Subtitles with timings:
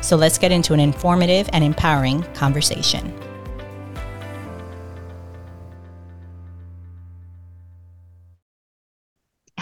[0.00, 3.12] So let's get into an informative and empowering conversation.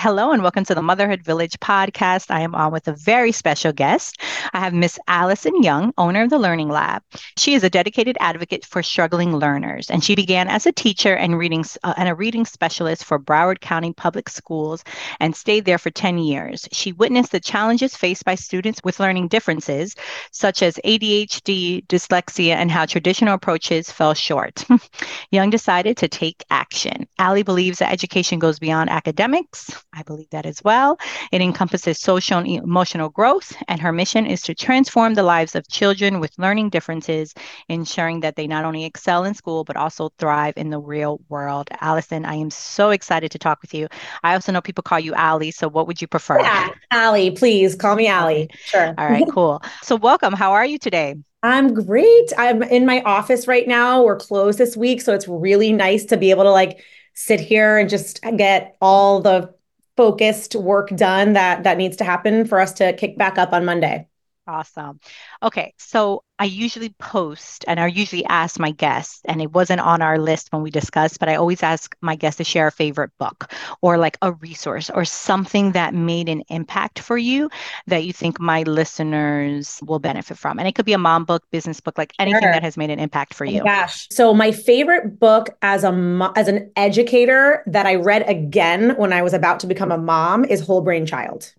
[0.03, 2.31] Hello and welcome to the Motherhood Village podcast.
[2.31, 4.17] I am on with a very special guest.
[4.55, 7.03] I have Miss Alyson Young, owner of the Learning Lab.
[7.37, 11.37] She is a dedicated advocate for struggling learners, and she began as a teacher and
[11.37, 14.85] reading uh, and a reading specialist for Broward County Public Schools
[15.21, 16.67] and stayed there for 10 years.
[16.73, 19.97] She witnessed the challenges faced by students with learning differences,
[20.33, 24.65] such as ADHD, dyslexia, and how traditional approaches fell short.
[25.31, 27.07] Young decided to take action.
[27.21, 30.99] Aly believes that education goes beyond academics I believe that as well.
[31.33, 35.67] It encompasses social and emotional growth, and her mission is to transform the lives of
[35.69, 37.35] children with learning differences,
[37.69, 41.69] ensuring that they not only excel in school, but also thrive in the real world.
[41.81, 43.89] Alyson, I am so excited to talk with you.
[44.23, 46.41] I also know people call you Aly, so what would you prefer?
[46.41, 48.49] Yeah, Aly, please call me Aly.
[48.65, 48.95] Sure.
[48.97, 49.61] All right, cool.
[49.83, 50.35] So, welcome.
[50.35, 51.17] How are you today?
[51.43, 52.33] I'm great.
[52.39, 54.05] I'm in my office right now.
[54.05, 57.77] We're closed this week, so it's really nice to be able to like sit here
[57.79, 59.53] and just get all the
[60.01, 63.67] focused work done that that needs to happen for us to kick back up on
[63.67, 64.07] Monday.
[64.47, 64.99] Awesome.
[65.43, 70.03] Okay, so I usually post and I usually ask my guests, and it wasn't on
[70.03, 73.11] our list when we discussed, but I always ask my guests to share a favorite
[73.19, 73.53] book
[73.83, 77.51] or like a resource or something that made an impact for you
[77.87, 80.59] that you think my listeners will benefit from.
[80.59, 82.53] And it could be a mom book, business book, like anything sure.
[82.53, 83.61] that has made an impact for oh you.
[83.61, 84.09] Oh gosh.
[84.11, 89.23] So my favorite book as a as an educator that I read again when I
[89.23, 91.53] was about to become a mom is Whole Brain Child.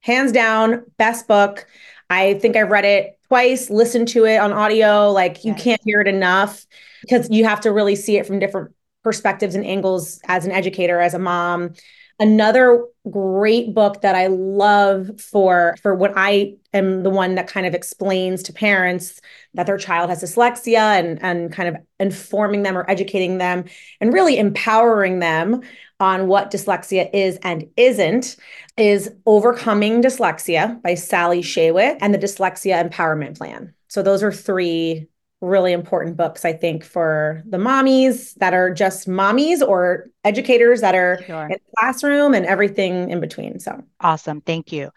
[0.00, 1.66] Hands down, best book.
[2.08, 5.10] I think I've read it twice, listened to it on audio.
[5.10, 5.62] Like you yes.
[5.62, 6.64] can't hear it enough
[7.02, 11.00] because you have to really see it from different perspectives and angles as an educator,
[11.00, 11.74] as a mom.
[12.18, 17.66] Another great book that I love for for what I am the one that kind
[17.66, 19.20] of explains to parents
[19.54, 23.64] that their child has dyslexia and and kind of informing them or educating them
[24.00, 25.60] and really empowering them
[26.00, 28.36] on what dyslexia is and isn't
[28.76, 33.72] is Overcoming Dyslexia by Sally Shaywitz and the Dyslexia Empowerment Plan.
[33.88, 35.08] So those are three
[35.40, 40.94] really important books, I think, for the mommies that are just mommies or educators that
[40.94, 41.44] are sure.
[41.44, 43.58] in the classroom and everything in between.
[43.58, 44.40] So awesome.
[44.40, 44.90] Thank you.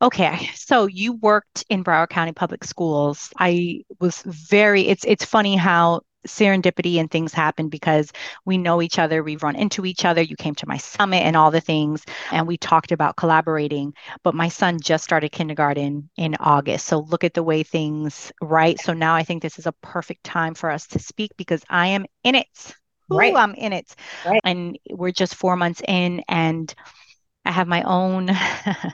[0.00, 3.30] Okay, so you worked in Broward County Public Schools.
[3.36, 8.12] I was very it's it's funny how serendipity and things happen because
[8.44, 10.22] we know each other, we've run into each other.
[10.22, 13.94] You came to my summit and all the things, and we talked about collaborating.
[14.22, 16.86] But my son just started kindergarten in August.
[16.86, 18.78] So look at the way things, right?
[18.80, 21.88] So now I think this is a perfect time for us to speak because I
[21.88, 22.46] am in it.
[23.12, 23.34] Ooh, right.
[23.34, 23.94] I'm in it.
[24.24, 24.40] Right.
[24.44, 26.74] And we're just four months in, and
[27.48, 28.30] I have my own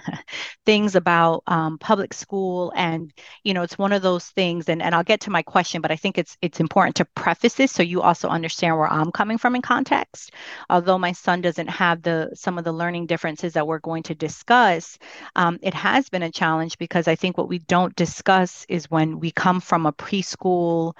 [0.67, 4.69] things about um, public school, and you know, it's one of those things.
[4.69, 7.55] And and I'll get to my question, but I think it's it's important to preface
[7.55, 10.31] this so you also understand where I'm coming from in context.
[10.71, 14.15] Although my son doesn't have the some of the learning differences that we're going to
[14.15, 14.99] discuss,
[15.35, 19.19] um, it has been a challenge because I think what we don't discuss is when
[19.19, 20.95] we come from a preschool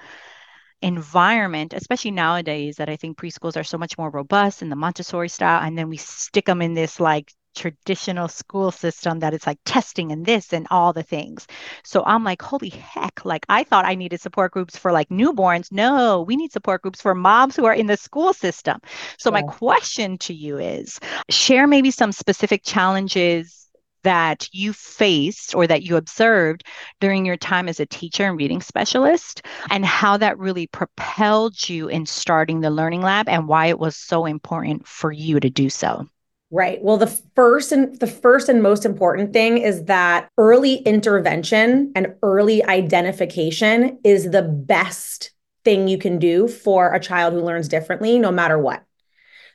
[0.81, 5.29] environment, especially nowadays, that I think preschools are so much more robust in the Montessori
[5.29, 9.59] style, and then we stick them in this like traditional school system that it's like
[9.65, 11.47] testing and this and all the things.
[11.83, 15.71] So I'm like, holy heck, like I thought I needed support groups for like newborns.
[15.71, 18.79] No, we need support groups for moms who are in the school system.
[19.17, 20.99] So my question to you is
[21.29, 23.65] share maybe some specific challenges
[24.05, 26.63] that you faced or that you observed
[26.99, 29.41] during your time as a teacher and reading specialist
[29.71, 33.95] and how that really propelled you in starting the learning lab and why it was
[33.95, 36.07] so important for you to do so
[36.51, 36.81] Right.
[36.81, 42.13] Well, the first and the first and most important thing is that early intervention and
[42.21, 45.31] early identification is the best
[45.65, 48.83] thing you can do for a child who learns differently no matter what.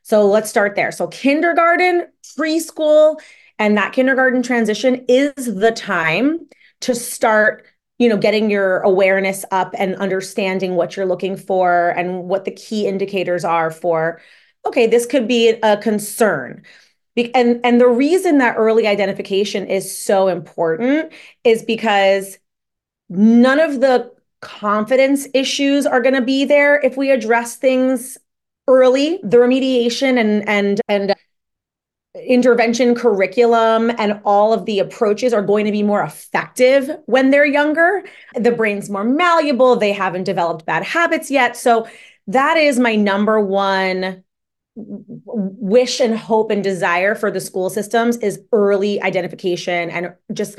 [0.03, 0.93] So let's start there.
[0.93, 2.09] So kindergarten,
[2.39, 3.21] preschool,
[3.59, 6.49] and that kindergarten transition is the time
[6.83, 7.67] to start
[7.99, 12.51] you know getting your awareness up and understanding what you're looking for and what the
[12.51, 14.21] key indicators are for
[14.67, 16.63] okay, this could be a concern.
[17.35, 21.13] And, and the reason that early identification is so important
[21.45, 22.39] is because
[23.09, 28.17] none of the confidence issues are going to be there if we address things
[28.67, 31.15] early the remediation and and and
[32.27, 37.47] intervention curriculum and all of the approaches are going to be more effective when they're
[37.47, 38.03] younger.
[38.35, 41.57] The brain's more malleable, they haven't developed bad habits yet.
[41.57, 41.87] So
[42.27, 44.25] that is my number one
[44.77, 50.59] wish and hope and desire for the school systems is early identification and just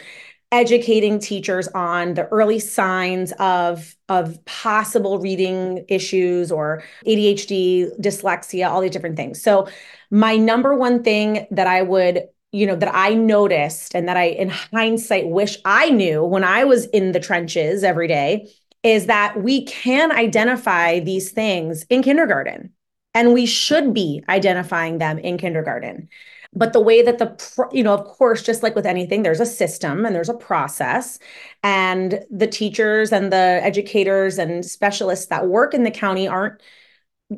[0.52, 8.82] educating teachers on the early signs of of possible reading issues or ADHD, dyslexia, all
[8.82, 9.42] these different things.
[9.42, 9.68] So
[10.10, 14.26] my number one thing that I would you know that I noticed and that I
[14.26, 18.50] in hindsight wish I knew when I was in the trenches every day
[18.84, 22.74] is that we can identify these things in kindergarten
[23.14, 26.10] and we should be identifying them in kindergarten.
[26.54, 29.46] But the way that the you know of course just like with anything there's a
[29.46, 31.20] system and there's a process.
[31.64, 36.62] And the teachers and the educators and specialists that work in the county aren't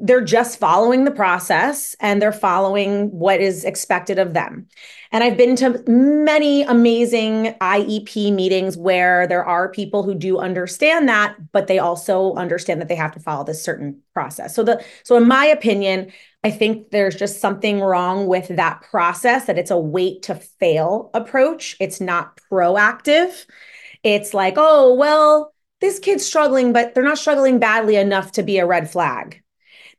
[0.01, 4.67] they're just following the process and they're following what is expected of them.
[5.11, 11.07] And I've been to many amazing IEP meetings where there are people who do understand
[11.09, 14.55] that, but they also understand that they have to follow this certain process.
[14.55, 16.11] So the so in my opinion,
[16.43, 21.11] I think there's just something wrong with that process that it's a wait to fail
[21.13, 21.77] approach.
[21.79, 23.45] It's not proactive.
[24.01, 28.57] It's like, "Oh, well, this kid's struggling, but they're not struggling badly enough to be
[28.57, 29.42] a red flag."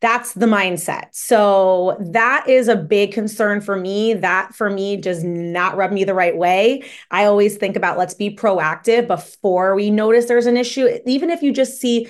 [0.00, 1.06] That's the mindset.
[1.12, 4.14] So that is a big concern for me.
[4.14, 6.84] That for me does not rub me the right way.
[7.10, 10.88] I always think about let's be proactive before we notice there's an issue.
[11.06, 12.08] Even if you just see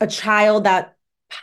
[0.00, 0.96] a child that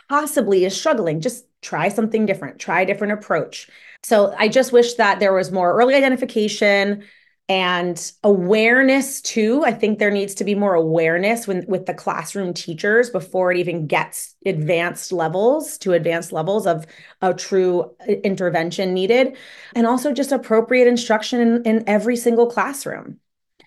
[0.08, 3.68] possibly is struggling, just try something different, try a different approach.
[4.02, 7.04] So I just wish that there was more early identification,
[7.48, 9.64] and awareness too.
[9.64, 13.58] I think there needs to be more awareness when, with the classroom teachers before it
[13.58, 16.86] even gets advanced levels to advanced levels of
[17.20, 19.36] a true uh, intervention needed.
[19.74, 23.18] And also just appropriate instruction in, in every single classroom.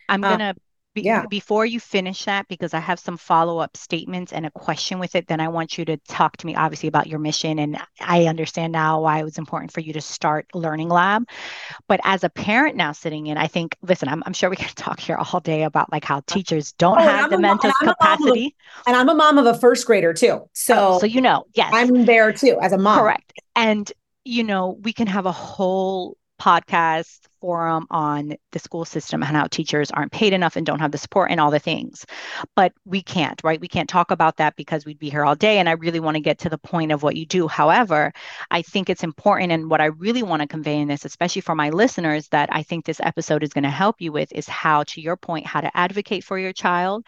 [0.09, 0.61] I'm uh, going to
[0.97, 1.25] be, yeah.
[1.29, 5.15] Before you finish that, because I have some follow up statements and a question with
[5.15, 7.59] it, then I want you to talk to me, obviously, about your mission.
[7.59, 11.27] And I understand now why it was important for you to start Learning Lab.
[11.87, 14.69] But as a parent now sitting in, I think, listen, I'm, I'm sure we can
[14.75, 18.55] talk here all day about like how teachers don't oh, have the mental capacity.
[18.85, 20.49] A, and I'm a mom of a first grader too.
[20.53, 21.69] So, oh, so you know, yes.
[21.73, 22.99] I'm there too as a mom.
[22.99, 23.33] Correct.
[23.55, 23.91] And,
[24.25, 29.47] you know, we can have a whole podcast forum on the school system and how
[29.47, 32.05] teachers aren't paid enough and don't have the support and all the things.
[32.55, 33.61] But we can't, right?
[33.61, 35.59] We can't talk about that because we'd be here all day.
[35.59, 37.47] And I really want to get to the point of what you do.
[37.47, 38.11] However,
[38.49, 39.51] I think it's important.
[39.51, 42.63] And what I really want to convey in this, especially for my listeners, that I
[42.63, 45.61] think this episode is going to help you with is how, to your point, how
[45.61, 47.05] to advocate for your child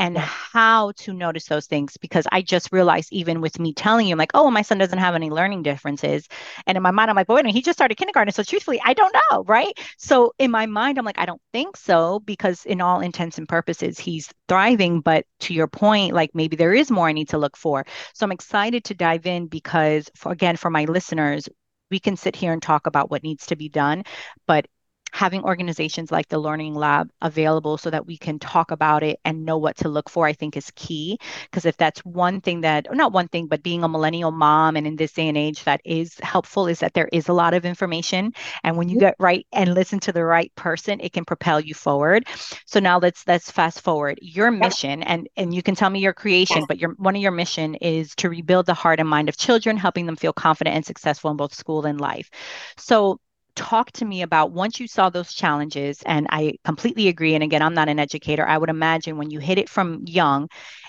[0.00, 4.14] and how to notice those things because I just realized even with me telling you,
[4.14, 6.26] I'm like, oh, my son doesn't have any learning differences.
[6.66, 8.32] And in my mind, I'm like, wait, he just started kindergarten.
[8.32, 9.78] So truthfully, I don't know, right?
[9.98, 13.46] So in my mind, I'm like, I don't think so because in all intents and
[13.46, 15.02] purposes, he's thriving.
[15.02, 17.84] But to your point, like maybe there is more I need to look for.
[18.14, 21.46] So I'm excited to dive in because for, again, for my listeners,
[21.90, 24.04] we can sit here and talk about what needs to be done,
[24.46, 24.66] but
[25.12, 29.44] having organizations like the Learning Lab available so that we can talk about it and
[29.44, 31.18] know what to look for, I think is key.
[31.44, 34.86] Because if that's one thing that, not one thing, but being a millennial mom and
[34.86, 37.64] in this day and age that is helpful is that there is a lot of
[37.64, 38.32] information.
[38.64, 41.74] And when you get right and listen to the right person, it can propel you
[41.74, 42.26] forward.
[42.66, 44.18] So now let's let's fast forward.
[44.22, 47.32] Your mission, and and you can tell me your creation, but your one of your
[47.32, 50.84] mission is to rebuild the heart and mind of children, helping them feel confident and
[50.84, 52.30] successful in both school and life.
[52.76, 53.18] So
[53.54, 57.62] talk to me about once you saw those challenges and i completely agree and again
[57.62, 60.48] i'm not an educator i would imagine when you hit it from young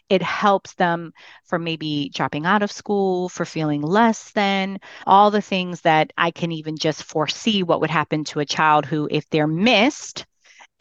[0.10, 1.14] it helps them
[1.46, 6.32] for maybe dropping out of school for feeling less than all the things that i
[6.32, 10.26] can even just foresee what would happen to a child who if they're missed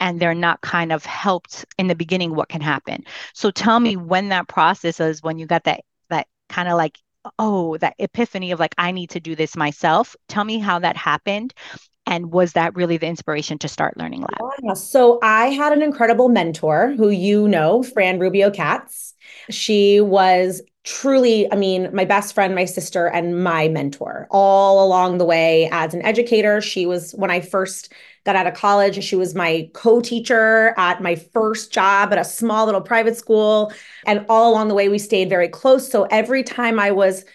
[0.01, 3.05] and they're not kind of helped in the beginning what can happen?
[3.33, 6.97] So tell me when that process is when you got that that kind of like
[7.39, 10.15] oh, that epiphany of like, I need to do this myself.
[10.27, 11.53] Tell me how that happened.
[12.07, 14.51] And was that really the inspiration to start Learning Lab?
[14.63, 14.73] Yeah.
[14.73, 19.13] So I had an incredible mentor who you know, Fran Rubio Katz.
[19.49, 25.17] She was truly, I mean, my best friend, my sister, and my mentor all along
[25.17, 26.61] the way as an educator.
[26.61, 27.93] She was, when I first
[28.25, 29.03] got out of college.
[29.03, 33.71] She was my co teacher at my first job at a small little private school.
[34.05, 35.89] And all along the way, we stayed very close.
[35.89, 37.25] So every time I was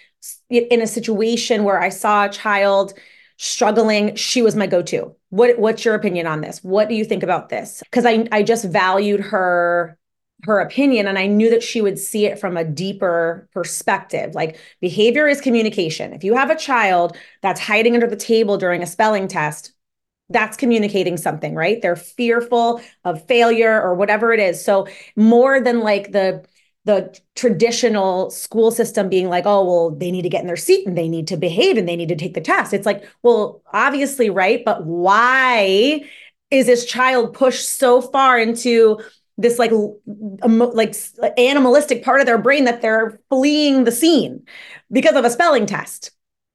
[0.50, 2.94] in a situation where I saw a child
[3.36, 5.14] struggling, she was my go to.
[5.30, 6.62] What, what's your opinion on this?
[6.62, 7.82] What do you think about this?
[7.84, 9.98] Because I, I just valued her
[10.46, 14.34] her opinion and I knew that she would see it from a deeper perspective.
[14.34, 16.12] Like behavior is communication.
[16.12, 19.72] If you have a child that's hiding under the table during a spelling test,
[20.28, 21.80] that's communicating something, right?
[21.80, 24.64] They're fearful of failure or whatever it is.
[24.64, 26.44] So more than like the
[26.84, 30.86] the traditional school system being like, oh, well, they need to get in their seat
[30.86, 32.72] and they need to behave and they need to take the test.
[32.72, 34.64] It's like, well, obviously, right?
[34.64, 36.08] But why
[36.52, 39.00] is this child pushed so far into
[39.38, 39.72] this like
[40.42, 40.94] like
[41.38, 44.44] animalistic part of their brain that they're fleeing the scene
[44.90, 46.10] because of a spelling test.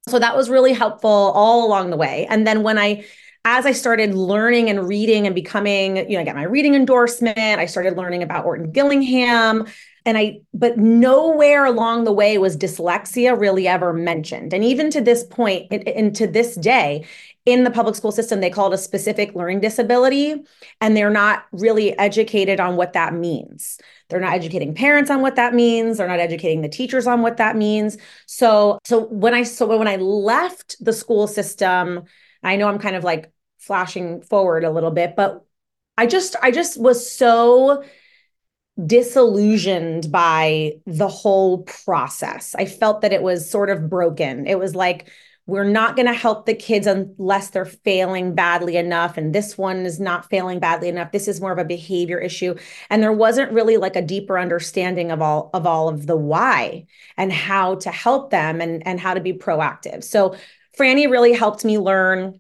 [0.08, 2.26] So that was really helpful all along the way.
[2.30, 3.06] And then when I
[3.44, 7.38] as I started learning and reading and becoming, you know, I got my reading endorsement,
[7.38, 9.68] I started learning about Orton Gillingham.
[10.06, 14.54] And I, but nowhere along the way was dyslexia really ever mentioned.
[14.54, 17.06] And even to this point, and to this day,
[17.46, 20.36] in the public school system, they call it a specific learning disability,
[20.80, 23.80] and they're not really educated on what that means.
[24.10, 25.98] They're not educating parents on what that means.
[25.98, 27.98] They're not educating the teachers on what that means.
[28.28, 32.04] So, so when I so when I left the school system,
[32.44, 35.44] I know I'm kind of like flashing forward a little bit, but
[35.98, 37.84] I just I just was so
[38.86, 42.56] disillusioned by the whole process.
[42.56, 44.48] I felt that it was sort of broken.
[44.48, 45.10] It was like
[45.52, 49.18] we're not going to help the kids unless they're failing badly enough.
[49.18, 51.12] And this one is not failing badly enough.
[51.12, 52.56] This is more of a behavior issue.
[52.90, 56.86] And there wasn't really like a deeper understanding of all of all of the why
[57.18, 60.06] and how to help them and and how to be proactive.
[60.06, 60.38] So
[60.80, 62.40] franny really helped me learn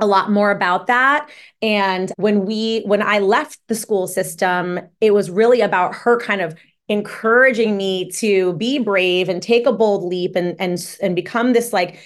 [0.00, 1.30] a lot more about that.
[1.62, 6.40] And when we when i left the school system it was really about her kind
[6.40, 6.56] of
[6.88, 11.72] encouraging me to be brave and take a bold leap and and and become this
[11.72, 12.00] like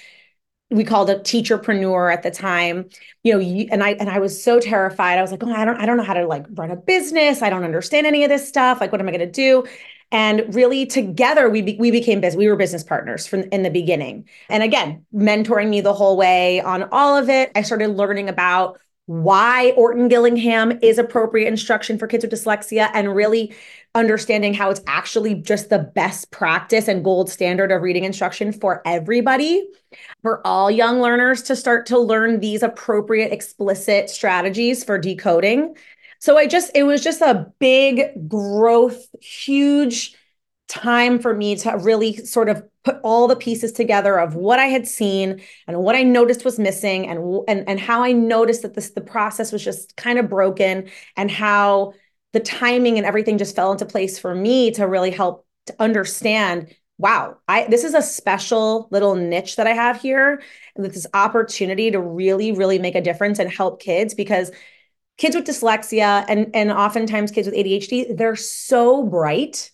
[0.74, 2.88] we called a teacherpreneur at the time
[3.22, 5.18] you know you, and i and i was so terrified.
[5.18, 7.42] I was like oh i don't i don't know how to like run a business.
[7.42, 8.80] I don't understand any of this stuff.
[8.80, 9.64] Like what am i going to do?
[10.12, 13.70] And really together we be, we became business we were business partners from in the
[13.70, 14.28] beginning.
[14.48, 18.80] And again mentoring me the whole way on all of it i started learning about
[19.06, 23.54] why Orton Gillingham is appropriate instruction for kids with dyslexia and really
[23.94, 28.82] understanding how it's actually just the best practice and gold standard of reading instruction for
[28.86, 29.68] everybody,
[30.22, 35.76] for all young learners to start to learn these appropriate explicit strategies for decoding.
[36.18, 40.16] So I just, it was just a big growth, huge
[40.66, 44.66] time for me to really sort of put all the pieces together of what I
[44.66, 48.74] had seen and what I noticed was missing and and and how I noticed that
[48.74, 51.94] this the process was just kind of broken and how
[52.32, 56.74] the timing and everything just fell into place for me to really help to understand
[56.98, 60.42] wow i this is a special little niche that i have here
[60.76, 64.52] and this opportunity to really really make a difference and help kids because
[65.16, 69.70] kids with dyslexia and and oftentimes kids with adhd they're so bright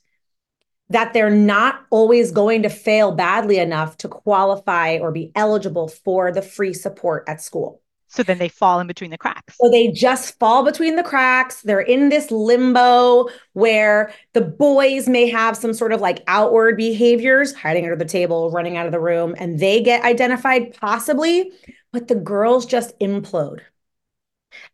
[0.91, 6.31] that they're not always going to fail badly enough to qualify or be eligible for
[6.31, 7.81] the free support at school.
[8.09, 9.57] So then they fall in between the cracks.
[9.57, 11.63] So they just fall between the cracks.
[11.63, 17.55] They're in this limbo where the boys may have some sort of like outward behaviors,
[17.55, 21.53] hiding under the table, running out of the room, and they get identified possibly,
[21.93, 23.61] but the girls just implode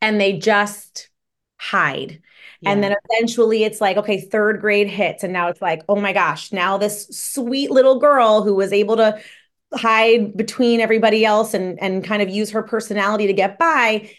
[0.01, 1.11] and they just
[1.59, 2.23] hide
[2.61, 2.71] yeah.
[2.71, 5.25] And then eventually it's like, okay, third grade hits.
[5.25, 8.97] And now it's like, oh my gosh, now this sweet little girl who was able
[8.97, 9.21] to
[9.75, 14.11] hide between everybody else and, and kind of use her personality to get by.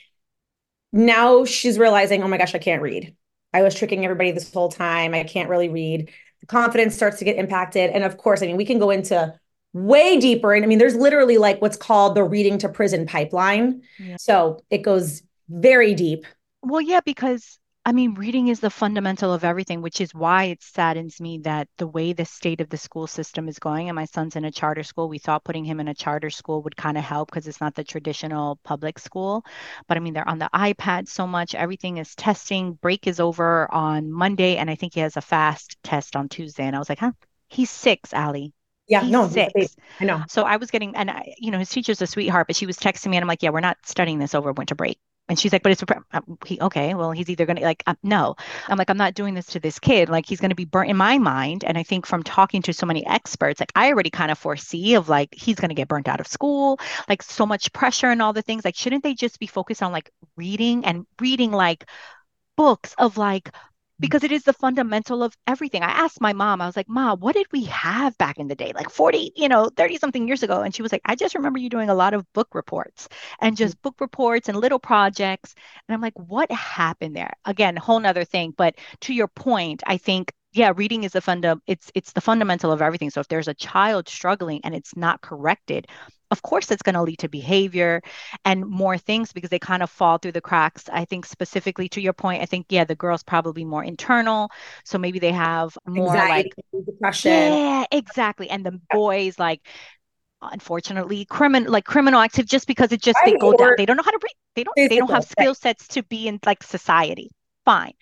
[0.93, 3.15] Now she's realizing, oh my gosh, I can't read.
[3.53, 5.13] I was tricking everybody this whole time.
[5.13, 6.11] I can't really read.
[6.41, 7.89] The confidence starts to get impacted.
[7.91, 9.33] And of course, I mean, we can go into
[9.73, 10.53] way deeper.
[10.53, 13.81] And I mean, there's literally like what's called the reading to prison pipeline.
[13.99, 14.17] Yeah.
[14.19, 16.25] So it goes very deep.
[16.61, 20.61] Well, yeah, because I mean, reading is the fundamental of everything, which is why it
[20.61, 24.03] saddens me that the way the state of the school system is going, and my
[24.03, 26.97] son's in a charter school, we thought putting him in a charter school would kind
[26.97, 29.45] of help because it's not the traditional public school.
[29.87, 32.73] But I mean, they're on the iPad so much, everything is testing.
[32.73, 36.65] Break is over on Monday, and I think he has a fast test on Tuesday.
[36.65, 37.13] And I was like, huh?
[37.47, 38.51] He's six, Aly.
[38.89, 39.77] Yeah, he's no, six.
[40.01, 40.25] I know.
[40.27, 42.77] So I was getting, and I, you know, his teacher's a sweetheart, but she was
[42.77, 44.99] texting me, and I'm like, yeah, we're not studying this over winter break.
[45.29, 45.83] And she's like, but it's
[46.45, 46.93] he, okay.
[46.93, 48.35] Well, he's either going to like, no.
[48.67, 50.09] I'm like, I'm not doing this to this kid.
[50.09, 51.63] Like, he's going to be burnt in my mind.
[51.63, 54.95] And I think from talking to so many experts, like, I already kind of foresee
[54.95, 56.79] of like, he's going to get burnt out of school,
[57.09, 58.63] like, so much pressure and all the things.
[58.63, 61.89] Like, shouldn't they just be focused on like reading and reading like
[62.55, 63.51] books of like
[63.97, 64.05] Mm-hmm.
[64.05, 65.81] because it is the fundamental of everything.
[65.81, 68.53] I asked my mom, I was like, Mom, what did we have back in the
[68.53, 68.71] day?
[68.75, 70.61] Like 40, you know, 30 something years ago.
[70.61, 73.09] And she was like, I just remember you doing a lot of book reports
[73.41, 73.63] and mm-hmm.
[73.63, 75.55] just book reports and little projects.
[75.87, 77.33] And I'm like, what happened there?
[77.45, 78.53] Again, whole nother thing.
[78.55, 82.71] But to your point, I think yeah, reading is the funda it's it's the fundamental
[82.71, 83.09] of everything.
[83.09, 85.87] So if there's a child struggling and it's not corrected,
[86.31, 88.01] of course it's going to lead to behavior
[88.45, 90.89] and more things because they kind of fall through the cracks.
[90.91, 94.51] I think specifically to your point, I think yeah, the girls probably more internal,
[94.83, 97.31] so maybe they have more Anxiety, like depression.
[97.31, 98.49] Yeah, exactly.
[98.49, 99.61] And the boys like
[100.41, 103.33] unfortunately criminal like criminal active just because it just right.
[103.33, 105.55] they go down they don't know how to read they don't they don't have skill
[105.55, 107.31] sets to be in like society
[107.65, 107.93] fine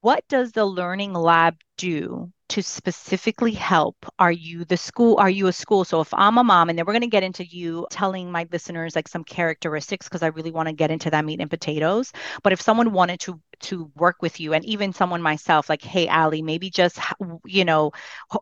[0.00, 3.96] what does the learning lab do to specifically help?
[4.18, 5.84] Are you the school are you a school?
[5.84, 8.46] So if i'm a mom and then we're going to get into you telling my
[8.50, 12.12] listeners like some characteristics because i really want to get into that meat and potatoes.
[12.42, 16.08] But if someone wanted to to work with you and even someone myself like hey
[16.08, 16.98] Aly maybe just
[17.44, 17.90] you know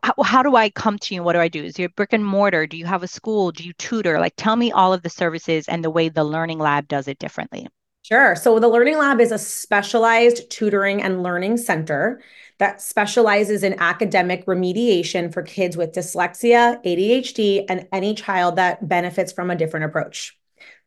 [0.03, 1.23] how, how do i come to you?
[1.23, 1.63] What do i do?
[1.63, 2.67] Is your brick and mortar?
[2.67, 3.51] Do you have a school?
[3.51, 4.19] Do you tutor?
[4.19, 7.19] Like tell me all of the services and the way the learning lab does it
[7.19, 7.67] differently
[8.07, 8.37] Sure.
[8.37, 12.21] So the Learning Lab is a specialized tutoring and learning center
[12.57, 19.33] that specializes in academic remediation for kids with dyslexia, ADHD, and any child that benefits
[19.33, 20.37] from a different approach.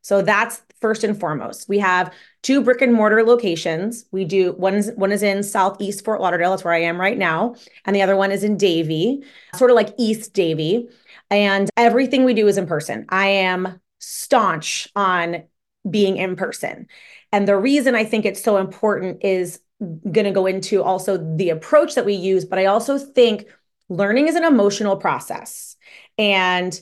[0.00, 1.68] So that's first and foremost.
[1.68, 2.10] We have
[2.42, 4.06] two brick and mortar locations.
[4.12, 7.18] We do one is one is in Southeast Fort Lauderdale, that's where I am right
[7.18, 9.22] now, and the other one is in Davie,
[9.56, 10.88] sort of like East Davie.
[11.28, 13.04] And everything we do is in person.
[13.10, 15.42] I am staunch on
[15.88, 16.86] being in person.
[17.32, 21.50] And the reason I think it's so important is going to go into also the
[21.50, 23.46] approach that we use, but I also think
[23.88, 25.76] learning is an emotional process.
[26.18, 26.78] And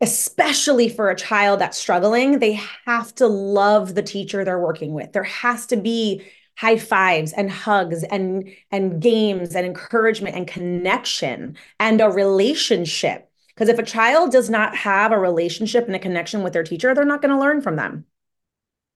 [0.00, 5.12] especially for a child that's struggling, they have to love the teacher they're working with.
[5.12, 6.22] There has to be
[6.56, 13.68] high fives and hugs and and games and encouragement and connection and a relationship because
[13.68, 17.04] if a child does not have a relationship and a connection with their teacher, they're
[17.04, 18.04] not going to learn from them.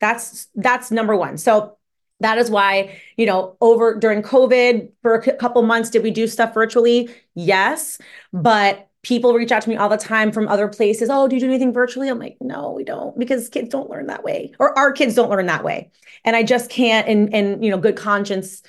[0.03, 1.39] That's that's number 1.
[1.39, 1.79] So
[2.21, 6.27] that is why, you know, over during COVID for a couple months did we do
[6.27, 7.09] stuff virtually?
[7.35, 7.99] Yes,
[8.33, 11.09] but people reach out to me all the time from other places.
[11.11, 12.09] Oh, do you do anything virtually?
[12.09, 15.31] I'm like, no, we don't, because kids don't learn that way, or our kids don't
[15.31, 15.91] learn that way,
[16.25, 18.63] and I just can't, and and you know, good conscience,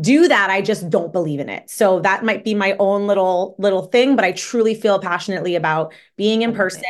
[0.00, 3.54] do that i just don't believe in it so that might be my own little
[3.58, 6.82] little thing but i truly feel passionately about being in person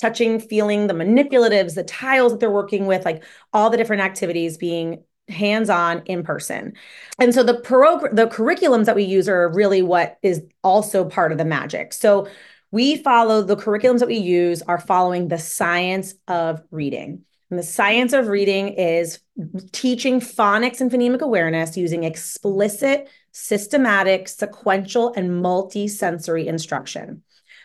[0.00, 4.56] touching feeling the manipulatives the tiles that they're working with like all the different activities
[4.56, 6.72] being hands-on in person.
[7.18, 11.32] And so the progr- the curriculums that we use are really what is also part
[11.32, 11.92] of the magic.
[11.92, 12.28] So
[12.72, 17.24] we follow the curriculums that we use are following the science of reading.
[17.50, 19.18] And the science of reading is
[19.72, 27.22] teaching phonics and phonemic awareness using explicit, systematic, sequential, and multi-sensory instruction.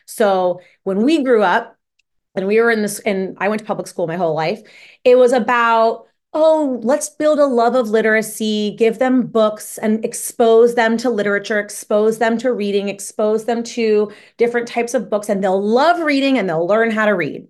[0.08, 1.75] So when we grew up,
[2.36, 4.62] and we were in this, and I went to public school my whole life,
[5.04, 10.76] it was about oh, let's build a love of literacy, give them books and expose
[10.76, 15.42] them to literature, expose them to reading, expose them to different types of books, and
[15.42, 17.48] they'll love reading and they'll learn how to read.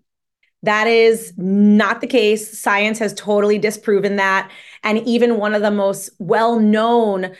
[0.61, 2.59] That is not the case.
[2.59, 4.51] Science has totally disproven that.
[4.83, 7.35] And even one of the most well known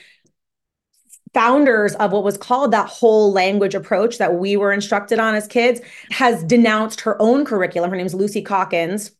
[1.35, 5.47] founders of what was called that whole language approach that we were instructed on as
[5.47, 7.91] kids has denounced her own curriculum.
[7.91, 9.11] Her name's Lucy Calkins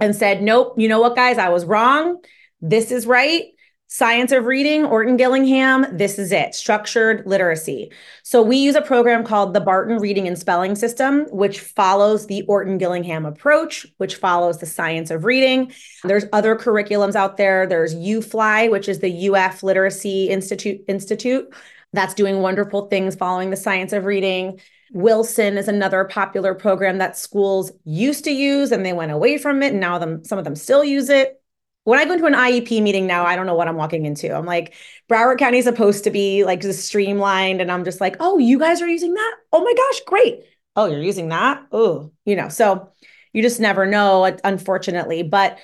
[0.00, 2.20] and said, Nope, you know what, guys, I was wrong.
[2.60, 3.44] This is right.
[3.94, 7.92] Science of Reading, Orton Gillingham, this is it, structured literacy.
[8.22, 12.40] So we use a program called the Barton Reading and Spelling System, which follows the
[12.44, 15.74] Orton Gillingham approach, which follows the science of reading.
[16.04, 17.66] There's other curriculums out there.
[17.66, 21.52] There's UFLI, which is the UF Literacy Institute Institute,
[21.92, 24.58] that's doing wonderful things following the science of reading.
[24.94, 29.62] Wilson is another popular program that schools used to use and they went away from
[29.62, 31.41] it and now them some of them still use it
[31.84, 34.34] when I go into an IEP meeting now, I don't know what I'm walking into.
[34.34, 34.74] I'm like,
[35.10, 37.60] Broward County is supposed to be like just streamlined.
[37.60, 39.34] And I'm just like, oh, you guys are using that?
[39.52, 40.44] Oh my gosh, great.
[40.76, 41.66] Oh, you're using that?
[41.72, 42.88] Oh, you know, so
[43.32, 45.22] you just never know, unfortunately.
[45.22, 45.58] But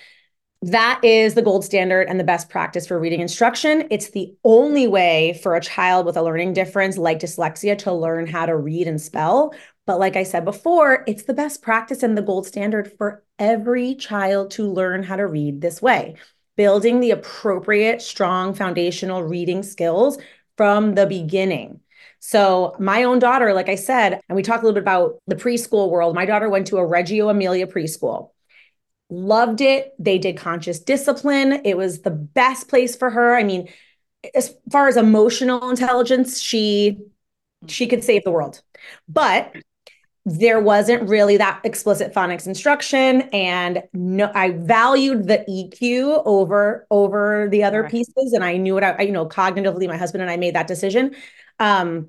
[0.62, 3.86] that is the gold standard and the best practice for reading instruction.
[3.90, 8.26] It's the only way for a child with a learning difference like dyslexia to learn
[8.26, 9.54] how to read and spell.
[9.88, 13.94] But like I said before, it's the best practice and the gold standard for every
[13.94, 16.16] child to learn how to read this way,
[16.58, 20.18] building the appropriate, strong foundational reading skills
[20.58, 21.80] from the beginning.
[22.18, 25.36] So, my own daughter, like I said, and we talked a little bit about the
[25.36, 26.14] preschool world.
[26.14, 28.32] My daughter went to a Reggio Emilia preschool,
[29.08, 29.94] loved it.
[29.98, 31.62] They did conscious discipline.
[31.64, 33.34] It was the best place for her.
[33.34, 33.70] I mean,
[34.34, 36.98] as far as emotional intelligence, she
[37.66, 38.62] she could save the world.
[39.08, 39.56] But
[40.28, 47.48] there wasn't really that explicit phonics instruction and no i valued the eq over over
[47.50, 47.90] the other right.
[47.90, 50.66] pieces and i knew what I, you know cognitively my husband and i made that
[50.66, 51.14] decision
[51.58, 52.08] um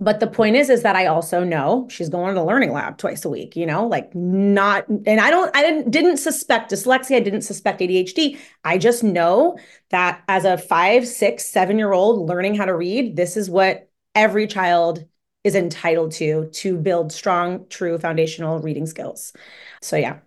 [0.00, 2.96] but the point is is that i also know she's going to the learning lab
[2.96, 7.16] twice a week you know like not and i don't i didn't didn't suspect dyslexia
[7.16, 9.58] i didn't suspect adhd i just know
[9.90, 13.90] that as a five six seven year old learning how to read this is what
[14.14, 15.04] every child
[15.44, 19.32] is entitled to to build strong true foundational reading skills
[19.80, 20.18] so yeah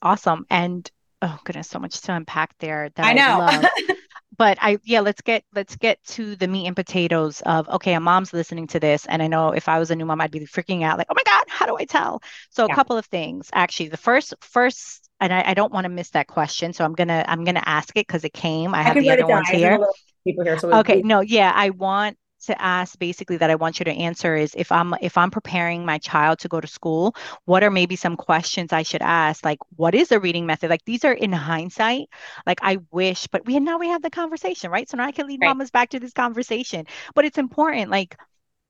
[0.00, 3.94] awesome and oh goodness so much to unpack there that i know I
[4.36, 8.00] but I yeah, let's get let's get to the meat and potatoes of okay, a
[8.00, 10.40] mom's listening to this, and I know if I was a new mom, I'd be
[10.40, 12.22] freaking out like, oh my god, how do I tell?
[12.50, 12.72] So yeah.
[12.72, 13.88] a couple of things actually.
[13.90, 17.24] The first first, and I, I don't want to miss that question, so I'm gonna
[17.28, 18.74] I'm gonna ask it because it came.
[18.74, 19.78] I, I have the other ones here.
[20.26, 23.84] People here, so okay, no, yeah, I want to ask basically that I want you
[23.84, 27.62] to answer is if I'm if I'm preparing my child to go to school, what
[27.64, 29.44] are maybe some questions I should ask?
[29.44, 30.70] Like, what is a reading method?
[30.70, 32.08] Like these are in hindsight.
[32.46, 34.88] Like I wish, but we now we have the conversation, right?
[34.88, 35.48] So now I can lead right.
[35.48, 36.86] mamas back to this conversation.
[37.14, 37.90] But it's important.
[37.90, 38.16] Like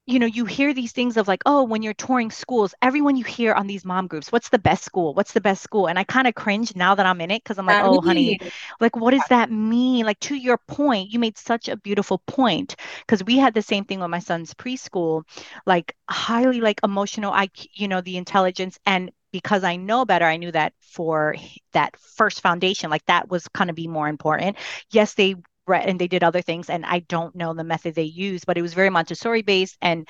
[0.07, 3.25] you know, you hear these things of like, oh, when you're touring schools, everyone you
[3.25, 5.15] hear on these mom groups, what's the best school?
[5.15, 5.87] What's the best school?
[5.89, 8.39] And I kind of cringe now that I'm in it because I'm like, oh, honey,
[8.81, 10.05] like, what does that mean?
[10.05, 12.75] Like, to your point, you made such a beautiful point
[13.07, 15.23] because we had the same thing with my son's preschool,
[15.67, 18.79] like, highly like emotional, I, you know, the intelligence.
[18.85, 21.37] And because I know better, I knew that for
[21.73, 24.57] that first foundation, like that was kind of be more important.
[24.91, 25.37] Yes, they
[25.69, 28.63] and they did other things and i don't know the method they used but it
[28.63, 30.09] was very montessori based and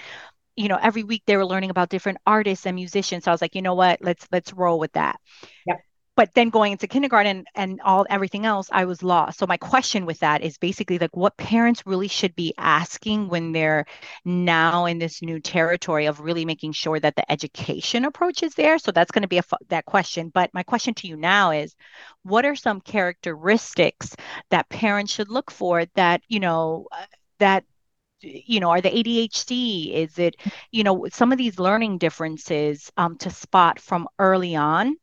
[0.57, 3.43] you know every week they were learning about different artists and musicians so i was
[3.43, 3.99] like you know what?
[4.03, 5.19] Let's let's roll with that.
[5.67, 5.85] Yep
[6.23, 9.41] but then going into kindergarten and all everything else i was lost.
[9.41, 13.51] So my question with that is basically like what parents really should be asking when
[13.51, 13.87] they're
[14.25, 18.79] now in this new territory of really making sure that the education approach is there?
[18.79, 20.29] So that's going to be a that question.
[20.29, 21.75] But my question to you now is
[22.23, 24.15] what are some characteristics
[24.51, 27.07] that parents should look for that you know uh,
[27.41, 27.65] that
[28.21, 29.93] you know, are the ADHD?
[29.95, 30.37] Is it,
[30.71, 34.95] you know, some of these learning differences um, to spot from early on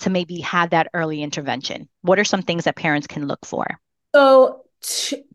[0.00, 1.88] to maybe have that early intervention?
[2.02, 3.66] What are some things that parents can look for?
[4.14, 4.64] So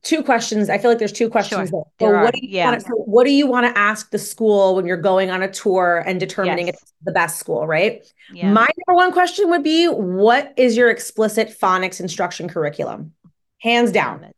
[0.02, 0.70] two questions.
[0.70, 1.70] I feel like there's two questions.
[1.70, 1.86] Sure.
[2.00, 2.72] So what, do you yeah.
[2.72, 5.52] want to, what do you want to ask the school when you're going on a
[5.52, 6.82] tour and determining yes.
[6.82, 8.04] it's the best school, right?
[8.34, 8.52] Yeah.
[8.52, 13.14] My number one question would be what is your explicit phonics instruction curriculum?
[13.62, 14.32] Hands down.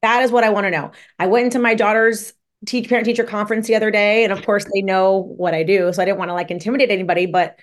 [0.00, 0.92] That is what I want to know.
[1.18, 2.32] I went into my daughter's
[2.66, 5.92] teach parent teacher conference the other day and of course they know what I do,
[5.92, 7.58] so I didn't want to like intimidate anybody, but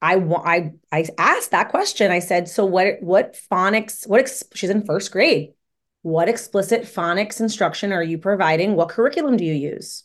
[0.00, 2.10] I I I asked that question.
[2.10, 5.54] I said, "So what what phonics what ex-, she's in first grade.
[6.02, 8.74] What explicit phonics instruction are you providing?
[8.74, 10.04] What curriculum do you use?"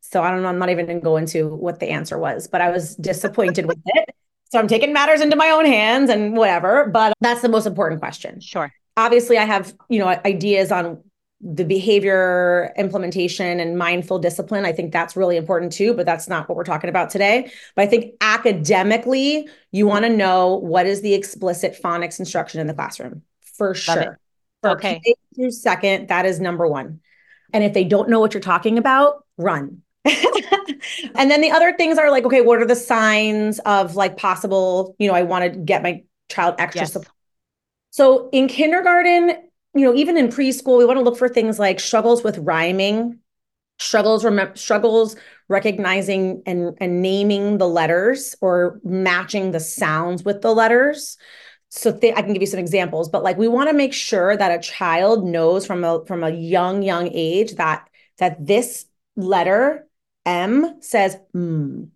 [0.00, 2.46] So I don't know, I'm not even going to go into what the answer was,
[2.46, 4.08] but I was disappointed with it.
[4.52, 8.00] So I'm taking matters into my own hands and whatever, but that's the most important
[8.00, 8.40] question.
[8.40, 8.72] Sure.
[8.96, 11.02] Obviously I have, you know, ideas on
[11.48, 14.64] the behavior implementation and mindful discipline.
[14.64, 17.52] I think that's really important too, but that's not what we're talking about today.
[17.76, 22.66] But I think academically, you want to know what is the explicit phonics instruction in
[22.66, 23.22] the classroom
[23.56, 24.18] for sure.
[24.62, 25.00] For okay.
[25.36, 27.00] through second, that is number one.
[27.52, 29.82] And if they don't know what you're talking about, run.
[30.04, 34.96] and then the other things are like, okay, what are the signs of like possible,
[34.98, 36.92] you know, I want to get my child extra yes.
[36.92, 37.12] support.
[37.90, 39.45] So in kindergarten,
[39.78, 43.20] you know, even in preschool, we want to look for things like struggles with rhyming,
[43.78, 45.16] struggles rem- struggles
[45.48, 51.16] recognizing and, and naming the letters or matching the sounds with the letters.
[51.68, 54.36] So th- I can give you some examples, but like we want to make sure
[54.36, 58.86] that a child knows from a from a young young age that that this
[59.16, 59.86] letter
[60.24, 61.88] M says mm,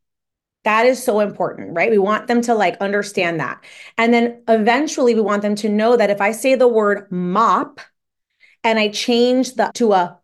[0.64, 1.90] that is so important, right?
[1.90, 3.64] We want them to like understand that.
[3.96, 7.80] And then eventually we want them to know that if I say the word mop
[8.62, 10.18] and I change the to a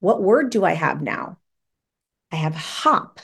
[0.00, 1.38] what word do I have now?
[2.30, 3.20] I have hop.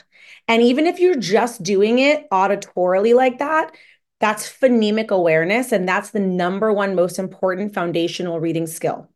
[0.47, 3.71] And even if you're just doing it auditorily like that,
[4.19, 5.71] that's phonemic awareness.
[5.71, 9.09] And that's the number one most important foundational reading skill.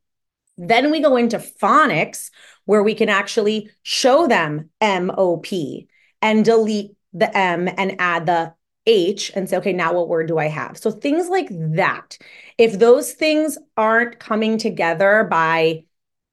[0.58, 2.32] Then we go into phonics,
[2.66, 5.48] where we can actually show them MOP
[6.28, 8.54] and delete the M and add the
[8.86, 10.78] H and say, okay, now what word do I have?
[10.78, 12.18] So things like that.
[12.58, 15.86] If those things aren't coming together by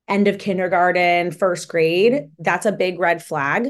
[0.09, 3.69] end of kindergarten, first grade, that's a big red flag.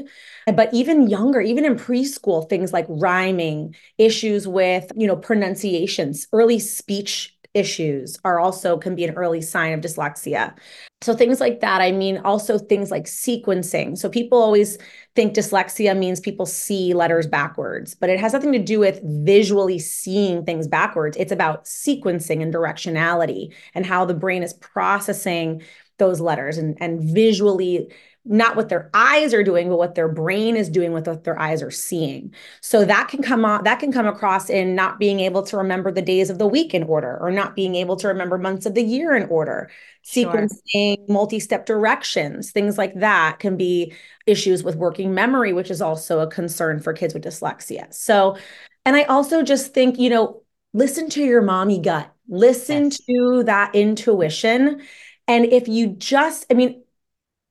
[0.51, 6.57] But even younger, even in preschool, things like rhyming, issues with, you know, pronunciations, early
[6.57, 10.55] speech issues are also can be an early sign of dyslexia.
[11.01, 11.81] So things like that.
[11.81, 13.97] I mean, also things like sequencing.
[13.97, 14.77] So people always
[15.15, 19.79] think dyslexia means people see letters backwards, but it has nothing to do with visually
[19.79, 21.17] seeing things backwards.
[21.17, 25.61] It's about sequencing and directionality and how the brain is processing
[25.97, 27.91] those letters and, and visually
[28.27, 31.39] not what their eyes are doing, but what their brain is doing with what their
[31.39, 32.33] eyes are seeing.
[32.59, 35.91] So that can come on, that can come across in not being able to remember
[35.91, 38.73] the days of the week in order, or not being able to remember months of
[38.73, 39.69] the year in order.
[40.01, 40.31] Sure.
[40.31, 43.93] Sequencing, multi-step directions, things like that can be
[44.25, 47.93] issues with working memory, which is also a concern for kids with dyslexia.
[47.93, 48.37] So,
[48.85, 50.41] and I also just think, you know,
[50.73, 52.99] listen to your mommy gut, listen yes.
[53.05, 54.81] to that intuition.
[55.27, 56.83] And if you just, I mean,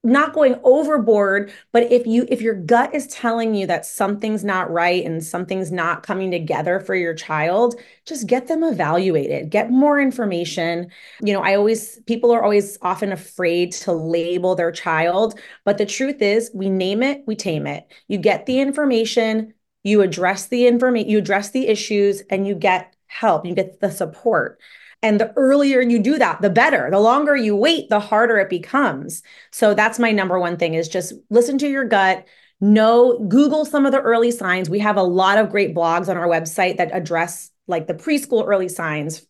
[0.04, 4.70] not going overboard but if you if your gut is telling you that something's not
[4.70, 7.74] right and something's not coming together for your child
[8.06, 10.90] just get them evaluated get more information.
[11.22, 15.86] You know i always people are always often afraid to label their child but the
[15.86, 17.90] truth is we name it we tame it.
[18.08, 22.94] You get the information you address the information you address the issues and you get
[23.14, 24.58] help you get the support
[25.04, 26.88] and the earlier you do that, the better.
[26.90, 29.22] The longer you wait, the harder it becomes.
[29.52, 32.26] So that's my number one thing is just listen to your gut.
[32.60, 34.70] Know, Google some of the early signs.
[34.70, 38.46] We have a lot of great blogs on our website that address like the preschool
[38.46, 39.26] early signs,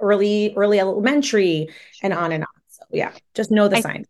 [0.00, 1.68] early, early elementary,
[2.00, 2.62] and on and on.
[2.68, 4.06] So yeah, just know the I, signs.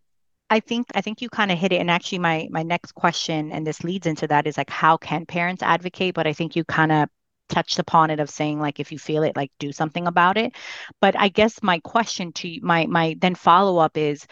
[0.51, 1.81] I think I think you kind of hit it.
[1.81, 5.25] And actually my my next question, and this leads into that, is like how can
[5.25, 6.15] parents advocate?
[6.15, 7.09] But I think you kind of
[7.49, 10.55] touched upon it of saying like if you feel it like do something about it.
[11.01, 14.27] But i guess my question to my my then follow up is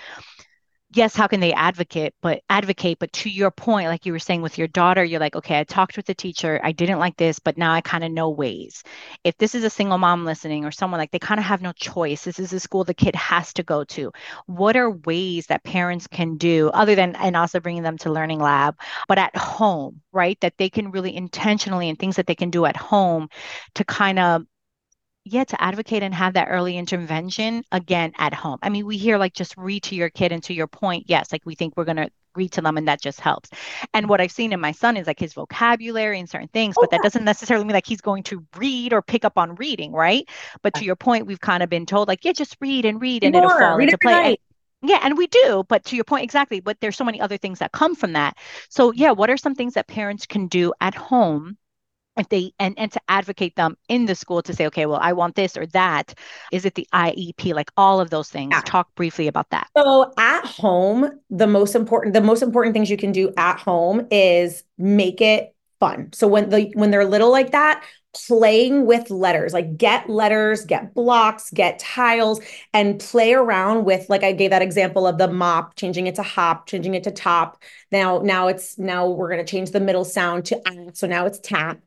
[0.94, 4.42] yes how can they advocate but advocate but to your point like you were saying
[4.42, 7.38] with your daughter you're like okay i talked with the teacher i didn't like this
[7.38, 8.82] but now i kind of know ways.
[9.24, 11.72] If this is a single mom listening or someone like they kind of have no
[11.72, 12.24] choice.
[12.24, 14.12] This is a school the kid has to go to.
[14.46, 18.40] What are ways that parents can do other than and also bringing them to learning
[18.40, 18.76] lab
[19.08, 22.64] but at home right that they can really intentionally and things that they can do
[22.64, 23.28] at home
[23.74, 24.42] to kind of
[25.26, 28.58] yeah, to advocate and have that early intervention again at home.
[28.62, 31.32] I mean, we hear like just read to your kid, and to your point, yes,
[31.32, 33.48] like we think we're going to read to them and that just helps.
[33.94, 36.90] And what I've seen in my son is like his vocabulary and certain things, but
[36.90, 40.28] that doesn't necessarily mean like he's going to read or pick up on reading, right?
[40.62, 43.24] But to your point, we've kind of been told like, yeah, just read and read
[43.24, 44.36] and More, it'll fall into play.
[44.82, 47.58] yeah, and we do, but to your point exactly, but there's so many other things
[47.60, 48.36] that come from that.
[48.68, 51.56] So yeah, what are some things that parents can do at home
[52.16, 55.12] if they and and to advocate them in the school to say okay well i
[55.12, 56.14] want this or that.
[56.52, 58.52] Is it the iep like all of those things.
[58.52, 58.62] Yeah.
[58.64, 59.68] talk briefly about that.
[59.76, 64.06] So at home the most important the most important things you can do at home
[64.10, 66.10] is make it fun.
[66.12, 67.84] So when the when they're little like that
[68.26, 72.40] playing with letters like get letters get blocks get tiles
[72.72, 76.22] and play around with like i gave that example of the mop changing it to
[76.22, 80.04] hop changing it to top now now it's now we're going to change the middle
[80.04, 81.78] sound to ah, so now it's tap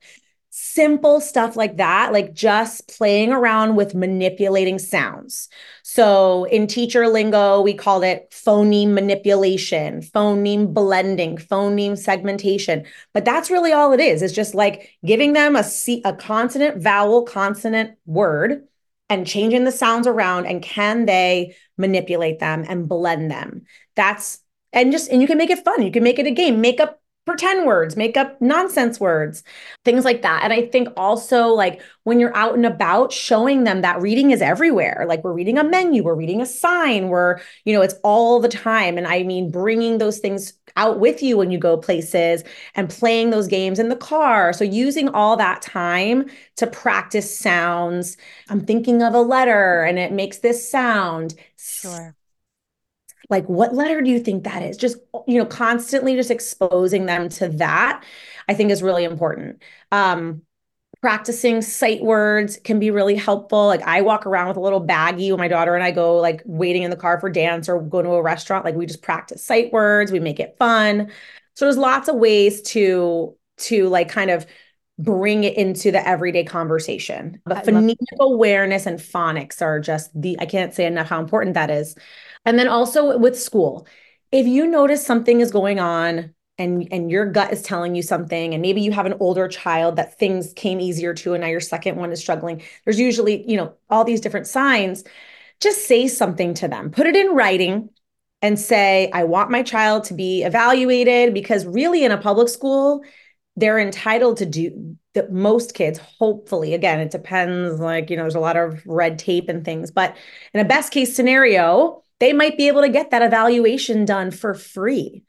[0.51, 5.47] simple stuff like that, like just playing around with manipulating sounds.
[5.91, 12.85] So in teacher lingo, we called it phoneme manipulation, phoneme blending, phoneme segmentation.
[13.11, 14.21] But that's really all it is.
[14.21, 18.67] It's just like giving them a, C, a consonant, vowel, consonant word
[19.09, 20.45] and changing the sounds around.
[20.45, 23.63] And can they manipulate them and blend them?
[23.95, 25.81] That's and just and you can make it fun.
[25.81, 26.61] You can make it a game.
[26.61, 26.98] Make up
[27.29, 29.43] pretend words, make up nonsense words,
[29.85, 30.41] things like that.
[30.43, 34.41] And I think also like when you're out and about, showing them that reading is
[34.41, 35.05] everywhere.
[35.07, 38.49] Like we're reading a menu, we're reading a sign, we're, you know, it's all the
[38.49, 38.97] time.
[38.97, 42.43] And I mean, bringing those things out with you when you go places
[42.75, 44.51] and playing those games in the car.
[44.51, 48.17] So using all that time to practice sounds.
[48.49, 51.35] I'm thinking of a letter and it makes this sound.
[51.57, 52.15] Sure
[53.29, 54.75] like what letter do you think that is?
[54.77, 58.03] Just you know constantly just exposing them to that
[58.47, 59.61] i think is really important.
[59.91, 60.41] Um
[61.01, 63.67] practicing sight words can be really helpful.
[63.67, 66.41] Like i walk around with a little baggie when my daughter and i go like
[66.45, 68.65] waiting in the car for dance or go to a restaurant.
[68.65, 70.11] Like we just practice sight words.
[70.11, 71.11] We make it fun.
[71.55, 74.45] So there's lots of ways to to like kind of
[74.97, 77.41] bring it into the everyday conversation.
[77.45, 81.69] But phonemic awareness and phonics are just the i can't say enough how important that
[81.69, 81.95] is
[82.45, 83.87] and then also with school,
[84.31, 88.53] if you notice something is going on and and your gut is telling you something
[88.53, 91.59] and maybe you have an older child that things came easier to and now your
[91.59, 95.03] second one is struggling, there's usually, you know, all these different signs.
[95.61, 96.91] Just say something to them.
[96.91, 97.89] Put it in writing
[98.41, 103.01] and say, I want my child to be evaluated because really in a public school,
[103.55, 108.35] they're entitled to do that most kids hopefully again it depends like you know there's
[108.35, 110.15] a lot of red tape and things but
[110.53, 114.53] in a best case scenario they might be able to get that evaluation done for
[114.53, 115.23] free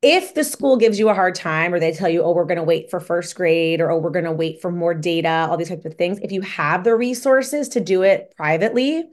[0.00, 2.56] if the school gives you a hard time or they tell you oh we're going
[2.58, 5.56] to wait for first grade or oh we're going to wait for more data all
[5.56, 9.04] these types of things if you have the resources to do it privately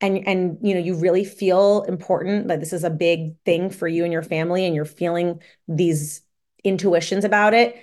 [0.00, 3.86] and and you know you really feel important that this is a big thing for
[3.86, 6.22] you and your family and you're feeling these
[6.64, 7.76] intuitions about it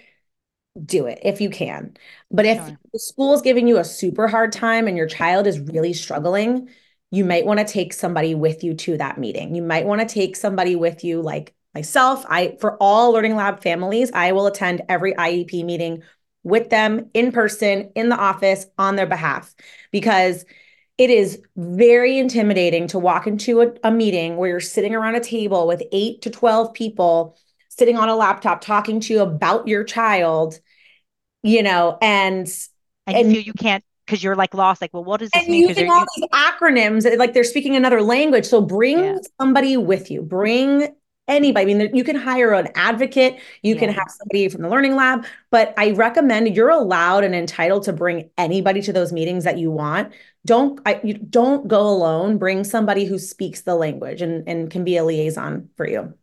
[0.84, 1.96] do it if you can
[2.32, 2.80] but if sure.
[2.94, 6.70] the school is giving you a super hard time and your child is really struggling
[7.12, 9.56] you might want to take somebody with you to that meeting.
[9.56, 12.26] You might want to take somebody with you like myself.
[12.30, 16.04] I for all learning lab families i will attend every iep meeting
[16.44, 19.54] with them in person in the office on their behalf.
[19.92, 20.46] Because
[20.98, 25.22] it is very intimidating to walk into a, a, meeting where you're sitting around a
[25.22, 27.38] table with eight to 12 people
[27.70, 30.60] sitting on a laptop talking to you about your child,
[31.42, 32.52] you know, and
[33.08, 34.82] and, and you, you can't because you're like lost.
[34.82, 35.68] Like, well, what does this and mean?
[35.68, 38.46] Using all these acronyms, like they're speaking another language.
[38.46, 39.18] So bring yeah.
[39.40, 40.24] somebody with you.
[40.24, 40.96] Bring
[41.28, 41.72] anybody.
[41.72, 43.80] I mean, you can hire an advocate, you yeah.
[43.80, 47.94] can have somebody from the learning lab, but I recommend you're allowed and entitled to
[47.94, 50.12] bring anybody to those meetings that you want.
[50.46, 52.40] Don't I, you don't go alone.
[52.40, 56.16] Bring somebody who speaks the language and, and can be a liaison for you.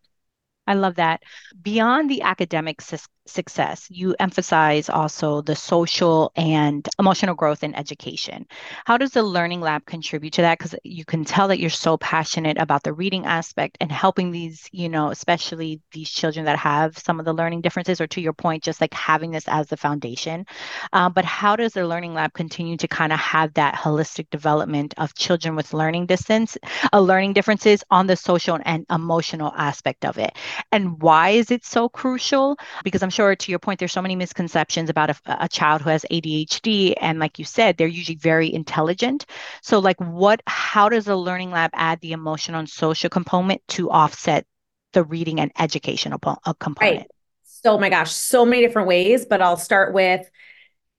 [0.66, 1.22] I love that.
[1.62, 8.46] Beyond the academic su- success, you emphasize also the social and emotional growth in education.
[8.84, 10.58] How does the Learning Lab contribute to that?
[10.58, 14.68] Because you can tell that you're so passionate about the reading aspect and helping these,
[14.72, 18.32] you know, especially these children that have some of the learning differences, or to your
[18.32, 20.46] point, just like having this as the foundation.
[20.92, 24.94] Uh, but how does the Learning Lab continue to kind of have that holistic development
[24.98, 26.56] of children with learning distance,
[26.92, 30.32] uh, learning differences on the social and emotional aspect of it?
[30.72, 32.56] And why is it so crucial?
[32.84, 35.90] Because I'm sure to your point, there's so many misconceptions about a, a child who
[35.90, 36.94] has ADHD.
[37.00, 39.26] And like you said, they're usually very intelligent.
[39.62, 43.90] So, like, what, how does the learning lab add the emotional and social component to
[43.90, 44.46] offset
[44.92, 46.98] the reading and educational uh, component?
[46.98, 47.10] Right.
[47.44, 50.28] So, my gosh, so many different ways, but I'll start with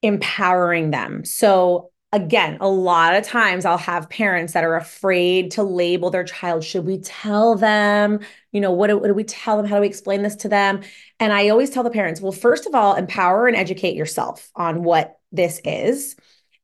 [0.01, 1.23] empowering them.
[1.25, 6.23] So, again, a lot of times I'll have parents that are afraid to label their
[6.23, 6.63] child.
[6.63, 8.21] Should we tell them?
[8.51, 9.65] You know, what do, what do we tell them?
[9.65, 10.81] How do we explain this to them?
[11.19, 14.83] And I always tell the parents, well, first of all, empower and educate yourself on
[14.83, 16.15] what this is.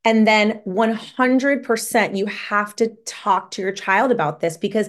[0.04, 4.88] And then 100%, you have to talk to your child about this because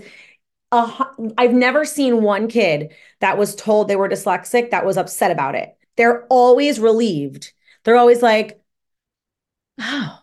[0.71, 1.05] uh,
[1.37, 5.55] I've never seen one kid that was told they were dyslexic that was upset about
[5.55, 5.77] it.
[5.95, 7.53] They're always relieved.
[7.83, 8.61] They're always like,
[9.79, 10.19] oh,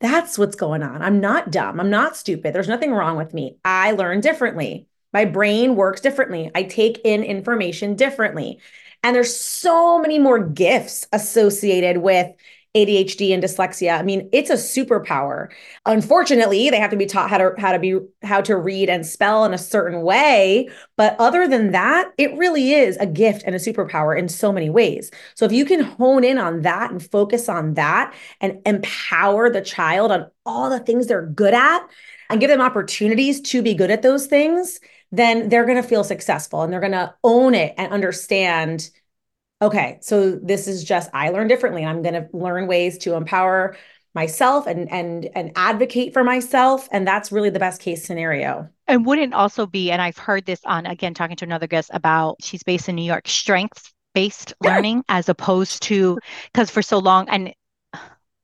[0.00, 1.02] that's what's going on.
[1.02, 1.80] I'm not dumb.
[1.80, 2.54] I'm not stupid.
[2.54, 3.56] There's nothing wrong with me.
[3.64, 4.88] I learn differently.
[5.12, 6.50] My brain works differently.
[6.54, 8.60] I take in information differently.
[9.02, 12.28] And there's so many more gifts associated with
[12.74, 13.98] ADHD and dyslexia.
[13.98, 15.48] I mean, it's a superpower.
[15.86, 19.06] Unfortunately, they have to be taught how to how to be how to read and
[19.06, 23.54] spell in a certain way, but other than that, it really is a gift and
[23.54, 25.10] a superpower in so many ways.
[25.36, 29.62] So if you can hone in on that and focus on that and empower the
[29.62, 31.86] child on all the things they're good at
[32.28, 34.80] and give them opportunities to be good at those things,
[35.12, 38.90] then they're going to feel successful and they're going to own it and understand
[39.64, 41.84] okay, so this is just I learn differently.
[41.84, 43.76] I'm going to learn ways to empower
[44.14, 49.04] myself and and and advocate for myself and that's really the best case scenario and
[49.04, 52.62] wouldn't also be and i've heard this on again talking to another guest about she's
[52.62, 54.70] based in new york strengths based yeah.
[54.72, 56.16] learning as opposed to
[56.52, 57.52] because for so long and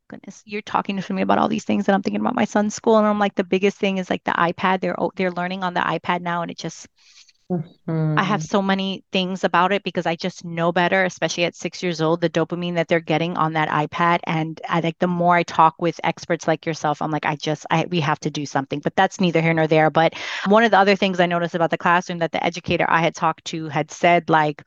[0.08, 2.74] goodness you're talking to me about all these things and i'm thinking about my son's
[2.74, 5.72] school and i'm like the biggest thing is like the ipad they're they're learning on
[5.74, 6.88] the ipad now and it just
[7.50, 8.16] Mm-hmm.
[8.16, 11.82] I have so many things about it because I just know better, especially at six
[11.82, 14.20] years old, the dopamine that they're getting on that iPad.
[14.24, 17.66] And I like the more I talk with experts like yourself, I'm like, I just,
[17.68, 18.78] I, we have to do something.
[18.78, 19.90] But that's neither here nor there.
[19.90, 20.14] But
[20.46, 23.16] one of the other things I noticed about the classroom that the educator I had
[23.16, 24.62] talked to had said, like,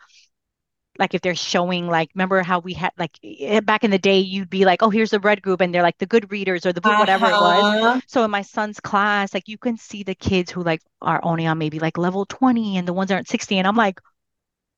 [1.00, 4.20] like if they're showing like remember how we had like eh, back in the day
[4.20, 6.74] you'd be like oh here's the red group and they're like the good readers or
[6.74, 7.00] the uh-huh.
[7.00, 8.02] whatever it was uh-huh.
[8.08, 11.46] so in my son's class like you can see the kids who like are only
[11.46, 14.00] on maybe like level 20 and the ones aren't 60 and i'm like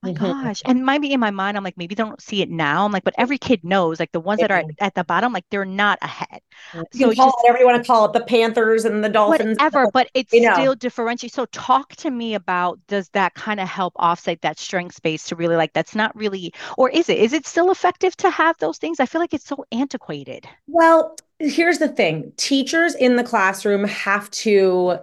[0.06, 0.44] my mm-hmm.
[0.44, 0.62] gosh.
[0.66, 2.86] And maybe in my mind, I'm like, maybe they don't see it now.
[2.86, 5.46] I'm like, but every kid knows, like the ones that are at the bottom, like
[5.50, 6.42] they're not ahead.
[6.74, 9.10] You so call just, it whatever you want to call it, the Panthers and the
[9.10, 9.58] Dolphins.
[9.58, 10.54] Whatever, but it's you know.
[10.54, 11.34] still differentiate.
[11.34, 15.36] So talk to me about does that kind of help offset that strengths based to
[15.36, 17.18] really like that's not really, or is it?
[17.18, 19.00] Is it still effective to have those things?
[19.00, 20.48] I feel like it's so antiquated.
[20.68, 25.00] Well, here's the thing teachers in the classroom have to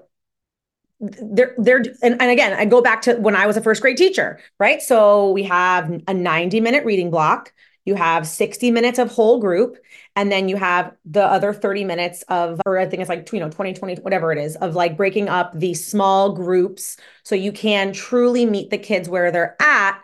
[1.03, 3.97] they're they're and, and again i go back to when i was a first grade
[3.97, 4.81] teacher right?
[4.81, 7.53] So we have a 90 minute reading block
[7.85, 9.77] you have 60 minutes of whole group
[10.15, 13.41] and then you have the other 30 minutes of or i think it's like you
[13.41, 17.51] know 20 20 whatever it is of like breaking up these small groups so you
[17.51, 20.01] can truly meet the kids where they're at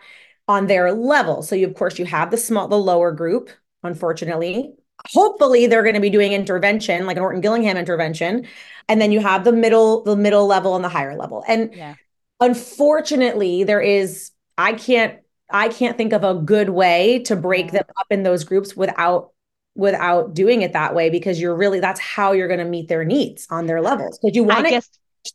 [0.49, 1.43] on their level.
[1.43, 3.51] So you of course you have the small the lower group
[3.83, 4.73] unfortunately
[5.07, 8.45] hopefully they're going to be doing intervention like an orton gillingham intervention
[8.87, 11.95] and then you have the middle the middle level and the higher level and yeah.
[12.39, 15.19] unfortunately there is i can't
[15.49, 17.71] i can't think of a good way to break yeah.
[17.71, 19.31] them up in those groups without
[19.75, 23.05] without doing it that way because you're really that's how you're going to meet their
[23.05, 24.81] needs on their levels because you want to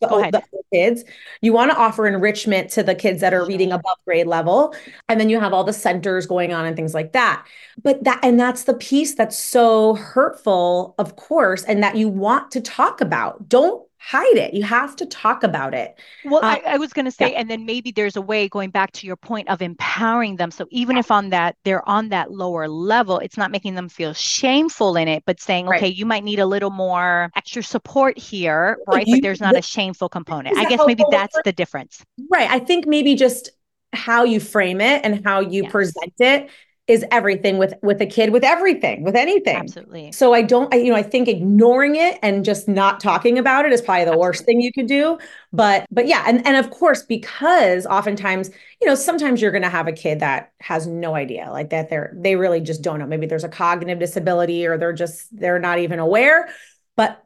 [0.01, 1.05] the, the kids.
[1.41, 4.75] You want to offer enrichment to the kids that are reading above grade level.
[5.09, 7.47] And then you have all the centers going on and things like that.
[7.83, 12.51] But that, and that's the piece that's so hurtful, of course, and that you want
[12.53, 13.49] to talk about.
[13.49, 14.53] Don't hide it.
[14.53, 15.99] You have to talk about it.
[16.27, 17.39] Well, um, I, I, was going to say, yeah.
[17.39, 20.51] and then maybe there's a way going back to your point of empowering them.
[20.51, 24.13] So even if on that they're on that lower level, it's not making them feel
[24.13, 25.79] shameful in it, but saying, right.
[25.79, 29.07] okay, you might need a little more extra support here, right?
[29.07, 30.59] You, but there's not a shameful component.
[30.59, 32.05] I guess maybe that's the difference.
[32.31, 32.51] Right.
[32.51, 33.51] I think maybe just
[33.95, 35.73] how you frame it and how you yes.
[35.73, 36.51] present it
[36.87, 39.57] is everything with with a kid with everything with anything.
[39.57, 40.13] Absolutely.
[40.13, 43.65] So i don't I, you know i think ignoring it and just not talking about
[43.65, 44.27] it is probably the absolutely.
[44.27, 45.19] worst thing you could do.
[45.53, 48.51] But but yeah and and of course because oftentimes
[48.83, 51.89] you know sometimes you're going to have a kid that has no idea like that
[51.89, 53.07] they're they really just don't know.
[53.07, 56.51] Maybe there's a cognitive disability or they're just they're not even aware.
[56.97, 57.25] But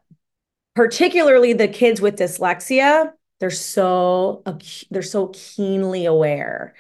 [0.77, 4.43] particularly the kids with dyslexia they're so
[4.91, 6.75] they're so keenly aware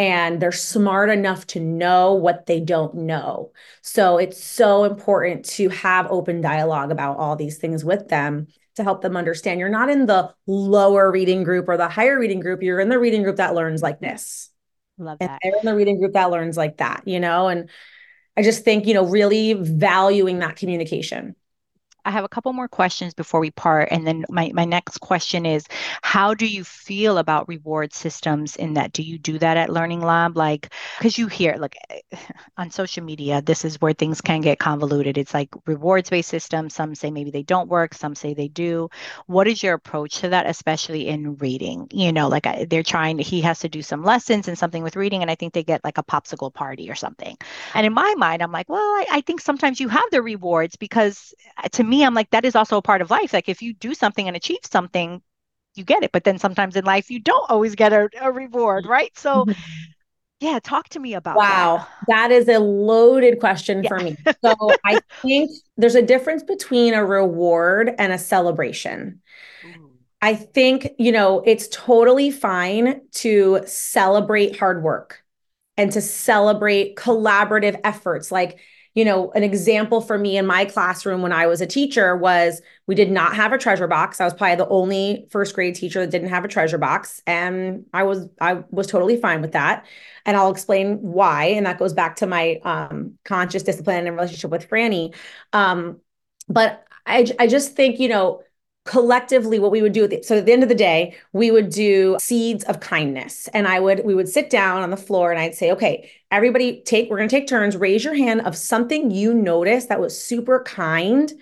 [0.00, 3.52] and they're smart enough to know what they don't know.
[3.82, 8.46] So it's so important to have open dialogue about all these things with them
[8.76, 12.40] to help them understand you're not in the lower reading group or the higher reading
[12.40, 14.48] group, you're in the reading group that learns like this.
[14.96, 15.38] Love that.
[15.42, 17.68] And they're in the reading group that learns like that, you know, and
[18.38, 21.36] I just think, you know, really valuing that communication.
[22.04, 23.88] I have a couple more questions before we part.
[23.90, 25.66] And then my, my next question is
[26.02, 28.92] how do you feel about reward systems in that?
[28.92, 30.36] Do you do that at Learning Lab?
[30.36, 31.76] Like, because you hear, like,
[32.56, 35.18] on social media, this is where things can get convoluted.
[35.18, 36.74] It's like rewards based systems.
[36.74, 38.88] Some say maybe they don't work, some say they do.
[39.26, 41.88] What is your approach to that, especially in reading?
[41.92, 45.22] You know, like they're trying he has to do some lessons and something with reading,
[45.22, 47.36] and I think they get like a popsicle party or something.
[47.74, 50.76] And in my mind, I'm like, well, I, I think sometimes you have the rewards
[50.76, 51.34] because
[51.72, 53.32] to me, I'm like, that is also a part of life.
[53.32, 55.22] Like if you do something and achieve something,
[55.74, 56.12] you get it.
[56.12, 59.16] But then sometimes in life, you don't always get a, a reward, right?
[59.16, 59.60] So, mm-hmm.
[60.40, 62.30] yeah, talk to me about wow, that.
[62.30, 63.88] that is a loaded question yeah.
[63.88, 64.16] for me.
[64.44, 69.20] So I think there's a difference between a reward and a celebration.
[70.22, 75.22] I think, you know, it's totally fine to celebrate hard work
[75.78, 78.30] and to celebrate collaborative efforts.
[78.30, 78.58] Like,
[78.94, 82.60] you know, an example for me in my classroom when I was a teacher was
[82.86, 84.20] we did not have a treasure box.
[84.20, 87.86] I was probably the only first grade teacher that didn't have a treasure box and
[87.94, 89.86] I was I was totally fine with that.
[90.26, 94.50] And I'll explain why and that goes back to my um, conscious discipline and relationship
[94.50, 95.14] with Franny.
[95.52, 96.00] Um,
[96.48, 98.42] but I I just think, you know,
[98.86, 100.24] collectively what we would do it.
[100.24, 103.78] so at the end of the day we would do seeds of kindness and i
[103.78, 107.18] would we would sit down on the floor and i'd say okay everybody take we're
[107.18, 111.34] going to take turns raise your hand of something you noticed that was super kind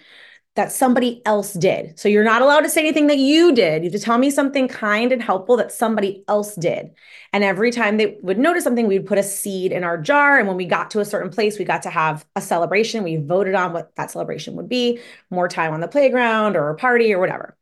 [0.58, 1.96] that somebody else did.
[1.96, 3.84] So you're not allowed to say anything that you did.
[3.84, 6.90] You have to tell me something kind and helpful that somebody else did.
[7.32, 10.36] And every time they would notice something, we'd put a seed in our jar.
[10.36, 13.04] And when we got to a certain place, we got to have a celebration.
[13.04, 14.98] We voted on what that celebration would be
[15.30, 17.56] more time on the playground or a party or whatever.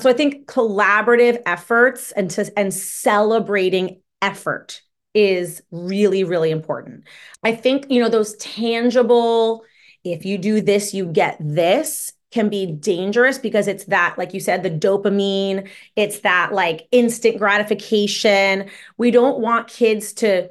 [0.00, 4.82] So I think collaborative efforts and to, and celebrating effort
[5.14, 7.04] is really, really important.
[7.42, 9.64] I think, you know, those tangible,
[10.04, 14.40] if you do this, you get this can be dangerous because it's that like you
[14.40, 18.70] said the dopamine it's that like instant gratification.
[18.96, 20.48] We don't want kids to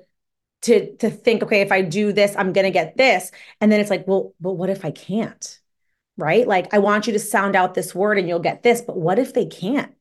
[0.63, 3.31] to to think okay if i do this i'm to get this.
[3.59, 5.59] And then it's like well but what if i can't?
[6.17, 6.47] Right?
[6.47, 9.19] Like i want you to sound out this word and you'll get this but what
[9.19, 9.93] if they can't?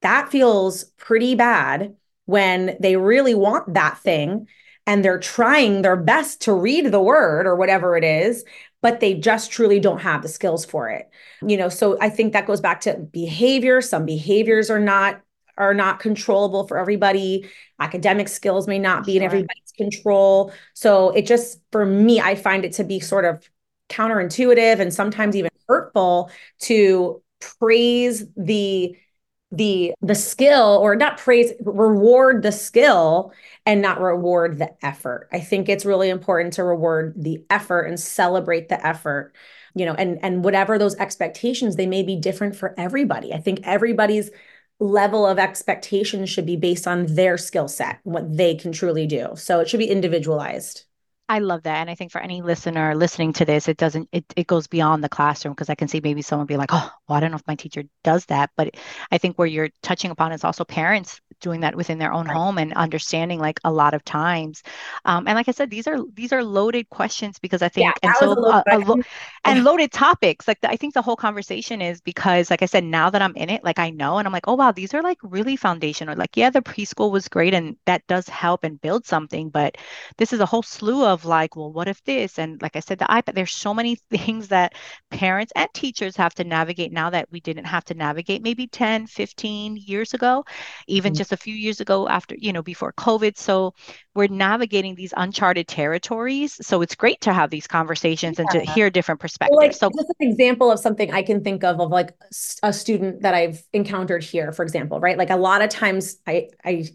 [0.00, 1.94] That feels pretty bad
[2.24, 4.48] when they really want that thing
[4.86, 8.44] and they're trying their best to read the word or whatever it is
[8.82, 11.08] but they just truly don't have the skills for it.
[11.40, 13.80] You know, so I think that goes back to behavior.
[13.80, 15.22] Some behaviors are not
[15.58, 17.48] are not controllable for everybody.
[17.78, 20.52] Academic skills may not be in everybody's control.
[20.74, 23.48] So it just for me I find it to be sort of
[23.88, 26.30] counterintuitive and sometimes even hurtful
[26.60, 28.96] to praise the
[29.52, 33.32] the the skill or not praise reward the skill
[33.66, 35.28] and not reward the effort.
[35.32, 39.34] I think it's really important to reward the effort and celebrate the effort
[39.74, 43.32] you know and and whatever those expectations they may be different for everybody.
[43.32, 44.30] I think everybody's
[44.80, 49.28] level of expectation should be based on their skill set what they can truly do.
[49.36, 50.84] So it should be individualized
[51.32, 51.78] I love that.
[51.78, 55.02] And I think for any listener listening to this, it doesn't, it, it goes beyond
[55.02, 57.38] the classroom because I can see maybe someone be like, oh, well, I don't know
[57.38, 58.50] if my teacher does that.
[58.54, 58.74] But
[59.10, 62.36] I think where you're touching upon is also parents doing that within their own right.
[62.36, 64.62] home and understanding like a lot of times.
[65.04, 68.08] Um, and like I said, these are, these are loaded questions because I think, yeah,
[68.08, 69.02] and so, uh, lo-
[69.44, 70.48] and loaded topics.
[70.48, 73.34] Like the, I think the whole conversation is because, like I said, now that I'm
[73.36, 76.16] in it, like I know, and I'm like, oh, wow, these are like really foundational.
[76.16, 79.76] Like, yeah, the preschool was great and that does help and build something, but
[80.16, 82.38] this is a whole slew of like, well, what if this?
[82.38, 84.74] And like I said, the iPad, there's so many things that
[85.10, 89.06] parents and teachers have to navigate now that we didn't have to navigate maybe 10,
[89.06, 90.44] 15 years ago,
[90.86, 91.18] even mm-hmm.
[91.18, 93.36] just a few years ago after, you know, before COVID.
[93.36, 93.74] So
[94.14, 96.58] we're navigating these uncharted territories.
[96.60, 98.44] So it's great to have these conversations yeah.
[98.44, 99.56] and to hear different perspectives.
[99.56, 102.14] Well, like, so just an example of something I can think of of like
[102.62, 105.18] a student that I've encountered here, for example, right?
[105.18, 106.88] Like a lot of times I I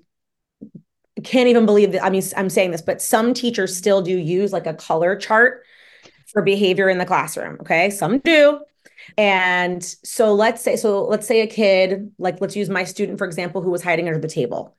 [1.23, 2.03] can't even believe that.
[2.03, 5.63] I mean, I'm saying this, but some teachers still do use like a color chart
[6.27, 7.57] for behavior in the classroom.
[7.61, 7.89] Okay.
[7.89, 8.61] Some do.
[9.18, 13.26] And so let's say, so let's say a kid, like let's use my student, for
[13.26, 14.76] example, who was hiding under the table.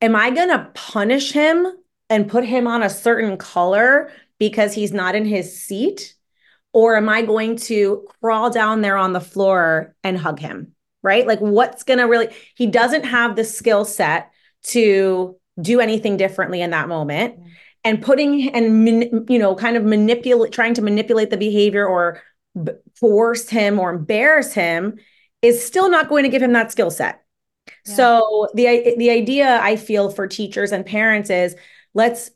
[0.00, 1.66] Am I going to punish him
[2.10, 6.14] and put him on a certain color because he's not in his seat?
[6.72, 10.72] Or am I going to crawl down there on the floor and hug him?
[11.02, 11.26] Right?
[11.26, 14.32] Like, what's going to really, he doesn't have the skill set
[14.64, 17.38] to do anything differently in that moment
[17.84, 22.20] and putting and you know kind of manipulate trying to manipulate the behavior or
[23.04, 24.98] force him or embarrass him
[25.42, 27.24] is still not going to give him that skill set
[27.86, 27.94] yeah.
[27.94, 31.54] so the the idea i feel for teachers and parents is
[31.92, 32.30] let's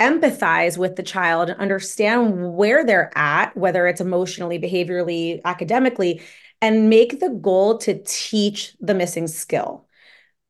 [0.00, 6.22] empathize with the child and understand where they're at whether it's emotionally behaviorally academically
[6.60, 9.86] and make the goal to teach the missing skill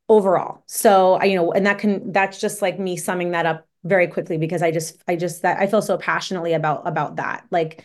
[0.07, 0.63] overall.
[0.67, 4.07] So I, you know, and that can that's just like me summing that up very
[4.07, 7.45] quickly because I just I just that I feel so passionately about about that.
[7.51, 7.83] Like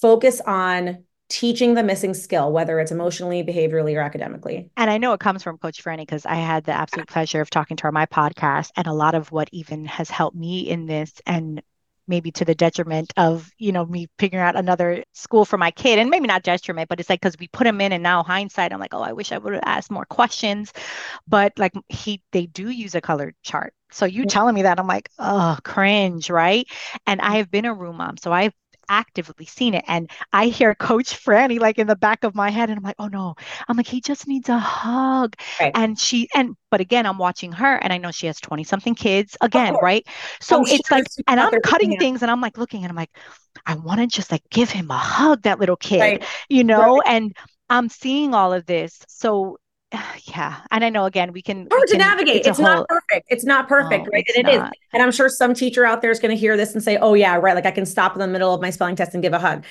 [0.00, 4.68] focus on teaching the missing skill, whether it's emotionally, behaviorally, or academically.
[4.76, 7.48] And I know it comes from Coach Franny because I had the absolute pleasure of
[7.48, 8.72] talking to her on my podcast.
[8.76, 11.62] And a lot of what even has helped me in this and
[12.10, 15.98] maybe to the detriment of you know me figuring out another school for my kid
[15.98, 18.72] and maybe not detriment but it's like because we put him in and now hindsight
[18.72, 20.72] i'm like oh i wish i would have asked more questions
[21.28, 24.88] but like he they do use a colored chart so you telling me that i'm
[24.88, 26.66] like oh cringe right
[27.06, 28.52] and i have been a room mom so i've
[28.90, 29.84] actively seen it.
[29.88, 32.96] And I hear Coach Franny like in the back of my head, and I'm like,
[32.98, 33.36] oh no,
[33.68, 35.36] I'm like, he just needs a hug.
[35.58, 35.72] Right.
[35.74, 38.94] And she, and, but again, I'm watching her and I know she has 20 something
[38.94, 40.06] kids again, right?
[40.40, 43.16] So oh, it's like, and I'm cutting things and I'm like looking and I'm like,
[43.64, 46.24] I want to just like give him a hug, that little kid, right.
[46.48, 46.98] you know?
[46.98, 47.14] Right.
[47.14, 47.36] And
[47.68, 49.00] I'm seeing all of this.
[49.08, 49.58] So
[50.24, 52.36] yeah and i know again we can hard we to navigate.
[52.36, 52.66] it's, it's whole...
[52.66, 53.26] not perfect.
[53.28, 54.24] It's not perfect no, right?
[54.34, 54.66] and it not.
[54.66, 56.96] is and i'm sure some teacher out there is going to hear this and say
[56.96, 59.22] oh yeah right like i can stop in the middle of my spelling test and
[59.22, 59.64] give a hug.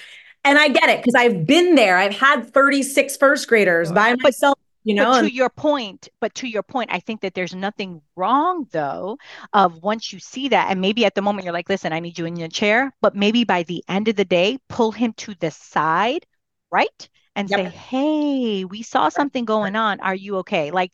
[0.46, 1.98] And i get it because i've been there.
[1.98, 5.12] I've had 36 first graders by myself you know?
[5.12, 9.18] but to your point but to your point i think that there's nothing wrong though
[9.54, 12.18] of once you see that and maybe at the moment you're like listen i need
[12.18, 15.34] you in your chair but maybe by the end of the day pull him to
[15.36, 16.26] the side
[16.72, 17.60] right and yep.
[17.60, 20.00] say, "Hey, we saw something going on.
[20.00, 20.92] Are you okay?" Like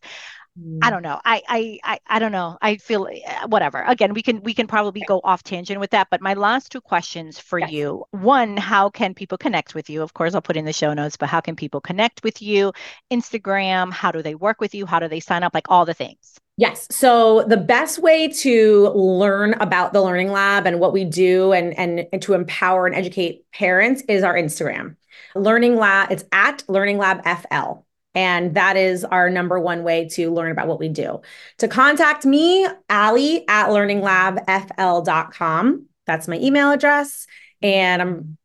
[0.58, 0.90] I mm.
[0.90, 1.20] don't know.
[1.26, 2.58] I, I I I don't know.
[2.62, 3.82] I feel eh, whatever.
[3.82, 6.08] Again, we can we can probably go off tangent with that.
[6.10, 7.72] But my last two questions for yes.
[7.72, 8.06] you.
[8.12, 10.02] One, how can people connect with you?
[10.02, 11.18] Of course, I'll put in the show notes.
[11.18, 12.72] But how can people connect with you?
[13.12, 13.92] Instagram.
[13.92, 14.86] How do they work with you?
[14.86, 15.54] How do they sign up?
[15.54, 16.40] Like all the things.
[16.58, 16.88] Yes.
[16.90, 21.78] So the best way to learn about the Learning Lab and what we do and,
[21.78, 24.96] and, and to empower and educate parents is our Instagram.
[25.36, 27.84] Learning Lab, it's at Learning Lab FL.
[28.16, 31.20] And that is our number one way to learn about what we do.
[31.58, 35.86] To contact me, Aly at learninglabfl.com.
[36.08, 37.28] That's my email address.
[37.62, 38.38] And I'm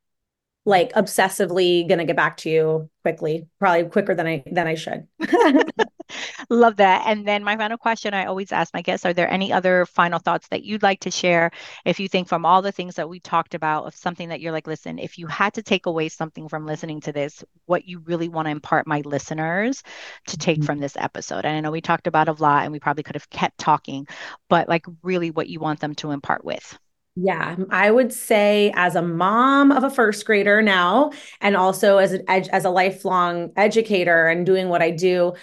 [0.65, 5.07] like obsessively gonna get back to you quickly, probably quicker than I than I should.
[6.51, 7.05] Love that.
[7.07, 10.19] And then my final question I always ask my guests, are there any other final
[10.19, 11.51] thoughts that you'd like to share?
[11.85, 14.53] If you think from all the things that we talked about of something that you're
[14.53, 18.01] like, listen, if you had to take away something from listening to this, what you
[18.01, 19.83] really want to impart my listeners
[20.27, 20.67] to take mm-hmm.
[20.67, 21.45] from this episode.
[21.45, 24.07] And I know we talked about a lot and we probably could have kept talking,
[24.49, 26.79] but like really what you want them to impart with.
[27.23, 32.15] Yeah, I would say as a mom of a first grader now, and also as
[32.15, 35.35] a, as a lifelong educator and doing what I do,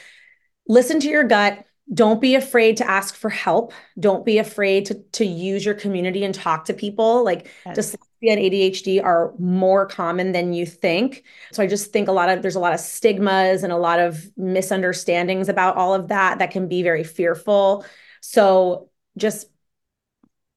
[0.68, 1.64] listen to your gut.
[1.94, 3.72] Don't be afraid to ask for help.
[3.98, 7.24] Don't be afraid to, to use your community and talk to people.
[7.24, 7.96] Like Yes.
[7.96, 11.24] dyslexia and ADHD are more common than you think.
[11.54, 14.00] So I just think a lot of there's a lot of stigmas and a lot
[14.00, 17.86] of misunderstandings about all of that that can be very fearful.
[18.20, 19.48] So just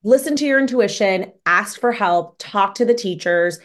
[0.03, 3.59] listen to your intuition, ask for help, talk to the teachers.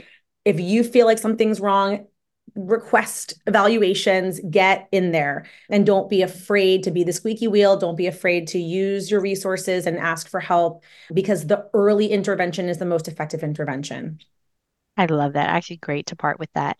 [0.44, 2.08] If you feel like something's wrong,
[2.56, 7.78] request evaluations, get in there and don't be afraid to be the squeaky wheel.
[7.78, 10.84] Don't be afraid to use your resources and ask for help
[11.14, 14.20] because the early intervention is the most effective intervention.
[14.98, 15.50] I love that.
[15.50, 16.78] Actually, great to part with that.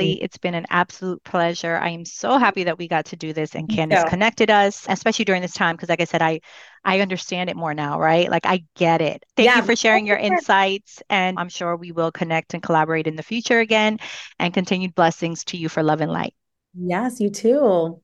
[0.00, 0.14] Mm.
[0.14, 1.76] Aly, it's been an absolute pleasure.
[1.76, 4.04] I am so happy that we got to do this and Me Candace too.
[4.04, 6.40] connected us, especially during this time, because like I said, I
[6.84, 8.30] I understand it more now, right?
[8.30, 9.24] Like I get it.
[9.36, 10.38] Thank Yeah, you for sharing your sure.
[10.38, 13.98] insights, and I'm sure we will connect and collaborate in the future again.
[14.38, 16.34] And continued blessings to you for love and light.
[16.74, 18.00] Yes, you too.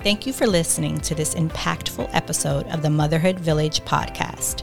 [0.00, 4.62] Thank you for listening to this impactful episode of the Motherhood Village podcast.